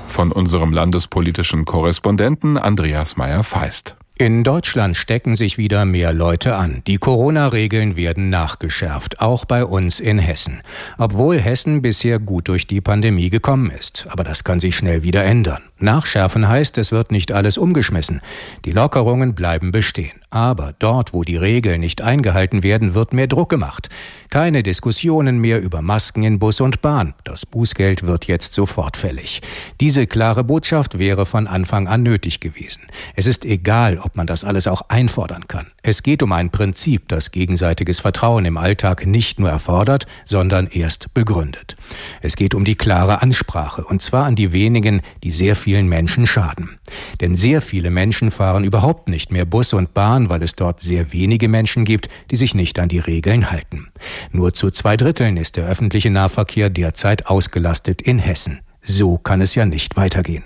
Von 0.06 0.30
unserem 0.30 0.72
landespolitischen 0.72 1.64
Korrespondenten 1.64 2.56
Andreas 2.56 3.16
Meyer-Feist. 3.16 3.96
In 4.20 4.44
Deutschland 4.44 4.98
stecken 4.98 5.34
sich 5.34 5.56
wieder 5.56 5.86
mehr 5.86 6.12
Leute 6.12 6.54
an. 6.54 6.82
Die 6.86 6.98
Corona-Regeln 6.98 7.96
werden 7.96 8.28
nachgeschärft, 8.28 9.18
auch 9.22 9.46
bei 9.46 9.64
uns 9.64 9.98
in 9.98 10.18
Hessen. 10.18 10.60
Obwohl 10.98 11.40
Hessen 11.40 11.80
bisher 11.80 12.18
gut 12.18 12.48
durch 12.48 12.66
die 12.66 12.82
Pandemie 12.82 13.30
gekommen 13.30 13.70
ist. 13.70 14.06
Aber 14.10 14.22
das 14.22 14.44
kann 14.44 14.60
sich 14.60 14.76
schnell 14.76 15.02
wieder 15.02 15.24
ändern. 15.24 15.62
Nachschärfen 15.78 16.46
heißt, 16.46 16.76
es 16.76 16.92
wird 16.92 17.12
nicht 17.12 17.32
alles 17.32 17.56
umgeschmissen. 17.56 18.20
Die 18.66 18.72
Lockerungen 18.72 19.34
bleiben 19.34 19.72
bestehen. 19.72 20.20
Aber 20.28 20.74
dort, 20.78 21.12
wo 21.12 21.24
die 21.24 21.36
Regeln 21.36 21.80
nicht 21.80 22.02
eingehalten 22.02 22.62
werden, 22.62 22.94
wird 22.94 23.12
mehr 23.12 23.26
Druck 23.26 23.48
gemacht. 23.48 23.88
Keine 24.28 24.62
Diskussionen 24.62 25.38
mehr 25.38 25.60
über 25.60 25.82
Masken 25.82 26.22
in 26.22 26.38
Bus 26.38 26.60
und 26.60 26.82
Bahn. 26.82 27.14
Das 27.24 27.46
Bußgeld 27.46 28.06
wird 28.06 28.26
jetzt 28.26 28.52
sofort 28.52 28.96
fällig. 28.96 29.40
Diese 29.80 30.06
klare 30.06 30.44
Botschaft 30.44 30.98
wäre 31.00 31.26
von 31.26 31.48
Anfang 31.48 31.88
an 31.88 32.04
nötig 32.04 32.38
gewesen. 32.38 32.82
Es 33.16 33.26
ist 33.26 33.44
egal, 33.44 33.98
ob 34.10 34.16
man 34.16 34.26
das 34.26 34.42
alles 34.42 34.66
auch 34.66 34.82
einfordern 34.88 35.46
kann. 35.46 35.68
Es 35.84 36.02
geht 36.02 36.24
um 36.24 36.32
ein 36.32 36.50
Prinzip, 36.50 37.06
das 37.06 37.30
gegenseitiges 37.30 38.00
Vertrauen 38.00 38.44
im 38.44 38.56
Alltag 38.56 39.06
nicht 39.06 39.38
nur 39.38 39.50
erfordert, 39.50 40.08
sondern 40.24 40.66
erst 40.66 41.14
begründet. 41.14 41.76
Es 42.20 42.34
geht 42.34 42.56
um 42.56 42.64
die 42.64 42.74
klare 42.74 43.22
Ansprache, 43.22 43.84
und 43.84 44.02
zwar 44.02 44.24
an 44.24 44.34
die 44.34 44.52
wenigen, 44.52 45.02
die 45.22 45.30
sehr 45.30 45.54
vielen 45.54 45.88
Menschen 45.88 46.26
schaden. 46.26 46.80
Denn 47.20 47.36
sehr 47.36 47.62
viele 47.62 47.90
Menschen 47.90 48.32
fahren 48.32 48.64
überhaupt 48.64 49.08
nicht 49.10 49.30
mehr 49.30 49.44
Bus 49.44 49.72
und 49.74 49.94
Bahn, 49.94 50.28
weil 50.28 50.42
es 50.42 50.56
dort 50.56 50.80
sehr 50.80 51.12
wenige 51.12 51.48
Menschen 51.48 51.84
gibt, 51.84 52.08
die 52.32 52.36
sich 52.36 52.56
nicht 52.56 52.80
an 52.80 52.88
die 52.88 52.98
Regeln 52.98 53.52
halten. 53.52 53.92
Nur 54.32 54.54
zu 54.54 54.72
zwei 54.72 54.96
Dritteln 54.96 55.36
ist 55.36 55.56
der 55.56 55.68
öffentliche 55.68 56.10
Nahverkehr 56.10 56.68
derzeit 56.68 57.26
ausgelastet 57.28 58.02
in 58.02 58.18
Hessen. 58.18 58.58
So 58.80 59.18
kann 59.18 59.40
es 59.40 59.54
ja 59.54 59.66
nicht 59.66 59.96
weitergehen. 59.96 60.42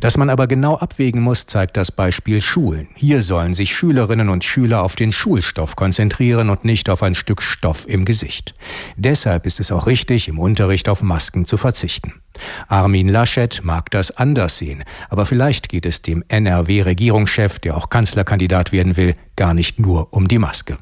Dass 0.00 0.16
man 0.16 0.30
aber 0.30 0.46
genau 0.46 0.76
abwägen 0.76 1.20
muss, 1.20 1.46
zeigt 1.46 1.76
das 1.76 1.92
Beispiel 1.92 2.40
Schulen. 2.40 2.88
Hier 2.94 3.22
sollen 3.22 3.54
sich 3.54 3.76
Schülerinnen 3.76 4.28
und 4.28 4.44
Schüler 4.44 4.82
auf 4.82 4.96
den 4.96 5.12
Schulstoff 5.12 5.76
konzentrieren 5.76 6.50
und 6.50 6.64
nicht 6.64 6.88
auf 6.88 7.02
ein 7.02 7.14
Stück 7.14 7.42
Stoff 7.42 7.86
im 7.88 8.04
Gesicht. 8.04 8.54
Deshalb 8.96 9.46
ist 9.46 9.60
es 9.60 9.72
auch 9.72 9.86
richtig, 9.86 10.28
im 10.28 10.38
Unterricht 10.38 10.88
auf 10.88 11.02
Masken 11.02 11.44
zu 11.44 11.56
verzichten. 11.56 12.14
Armin 12.68 13.08
Laschet 13.08 13.60
mag 13.62 13.90
das 13.90 14.16
anders 14.16 14.58
sehen, 14.58 14.84
aber 15.10 15.26
vielleicht 15.26 15.68
geht 15.68 15.86
es 15.86 16.02
dem 16.02 16.24
NRW-Regierungschef, 16.28 17.58
der 17.58 17.76
auch 17.76 17.90
Kanzlerkandidat 17.90 18.72
werden 18.72 18.96
will, 18.96 19.14
gar 19.36 19.54
nicht 19.54 19.78
nur 19.78 20.12
um 20.12 20.28
die 20.28 20.38
Maske. 20.38 20.78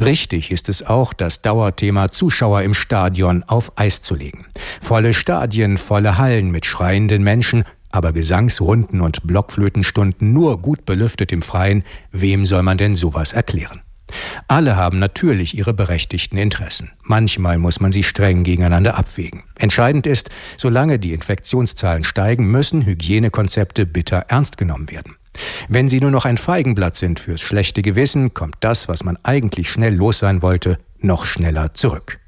Richtig 0.00 0.50
ist 0.50 0.68
es 0.68 0.86
auch, 0.86 1.12
das 1.12 1.42
Dauerthema 1.42 2.10
Zuschauer 2.10 2.62
im 2.62 2.74
Stadion 2.74 3.42
auf 3.44 3.72
Eis 3.76 4.02
zu 4.02 4.14
legen. 4.14 4.46
Volle 4.80 5.14
Stadien, 5.14 5.76
volle 5.78 6.18
Hallen 6.18 6.50
mit 6.50 6.66
schreienden 6.66 7.22
Menschen, 7.22 7.64
aber 7.96 8.12
Gesangsrunden 8.12 9.00
und 9.00 9.26
Blockflötenstunden 9.26 10.32
nur 10.32 10.60
gut 10.60 10.84
belüftet 10.84 11.32
im 11.32 11.42
Freien, 11.42 11.82
wem 12.12 12.44
soll 12.44 12.62
man 12.62 12.78
denn 12.78 12.94
sowas 12.94 13.32
erklären? 13.32 13.80
Alle 14.48 14.76
haben 14.76 14.98
natürlich 14.98 15.56
ihre 15.56 15.74
berechtigten 15.74 16.38
Interessen. 16.38 16.92
Manchmal 17.02 17.58
muss 17.58 17.80
man 17.80 17.90
sie 17.90 18.04
streng 18.04 18.44
gegeneinander 18.44 18.96
abwägen. 18.96 19.42
Entscheidend 19.58 20.06
ist, 20.06 20.30
solange 20.56 20.98
die 20.98 21.12
Infektionszahlen 21.12 22.04
steigen, 22.04 22.50
müssen 22.50 22.84
Hygienekonzepte 22.84 23.86
bitter 23.86 24.26
ernst 24.28 24.58
genommen 24.58 24.90
werden. 24.90 25.16
Wenn 25.68 25.88
sie 25.88 26.00
nur 26.00 26.10
noch 26.10 26.24
ein 26.24 26.36
Feigenblatt 26.36 26.96
sind 26.96 27.18
fürs 27.18 27.40
schlechte 27.40 27.82
Gewissen, 27.82 28.32
kommt 28.32 28.56
das, 28.60 28.88
was 28.88 29.04
man 29.04 29.18
eigentlich 29.22 29.70
schnell 29.70 29.94
los 29.94 30.18
sein 30.18 30.42
wollte, 30.42 30.78
noch 30.98 31.26
schneller 31.26 31.74
zurück. 31.74 32.20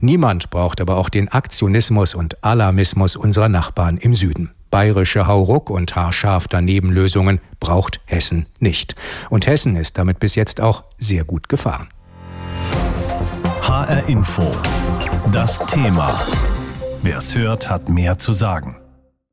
Niemand 0.00 0.50
braucht 0.50 0.80
aber 0.80 0.96
auch 0.96 1.10
den 1.10 1.28
Aktionismus 1.28 2.14
und 2.14 2.42
Alarmismus 2.42 3.16
unserer 3.16 3.48
Nachbarn 3.48 3.98
im 3.98 4.14
Süden. 4.14 4.50
Bayerische 4.70 5.26
Hauruck 5.26 5.70
und 5.70 5.96
haarscharf 5.96 6.48
daneben 6.48 6.90
Lösungen 6.90 7.40
braucht 7.58 8.00
Hessen 8.06 8.46
nicht. 8.58 8.94
Und 9.28 9.46
Hessen 9.46 9.76
ist 9.76 9.98
damit 9.98 10.20
bis 10.20 10.34
jetzt 10.34 10.60
auch 10.60 10.84
sehr 10.96 11.24
gut 11.24 11.48
gefahren. 11.48 11.88
HR 13.62 14.08
Info. 14.08 14.50
Das 15.32 15.58
Thema. 15.66 16.18
Wer 17.02 17.18
es 17.18 17.36
hört, 17.36 17.68
hat 17.68 17.88
mehr 17.88 18.18
zu 18.18 18.32
sagen. 18.32 18.79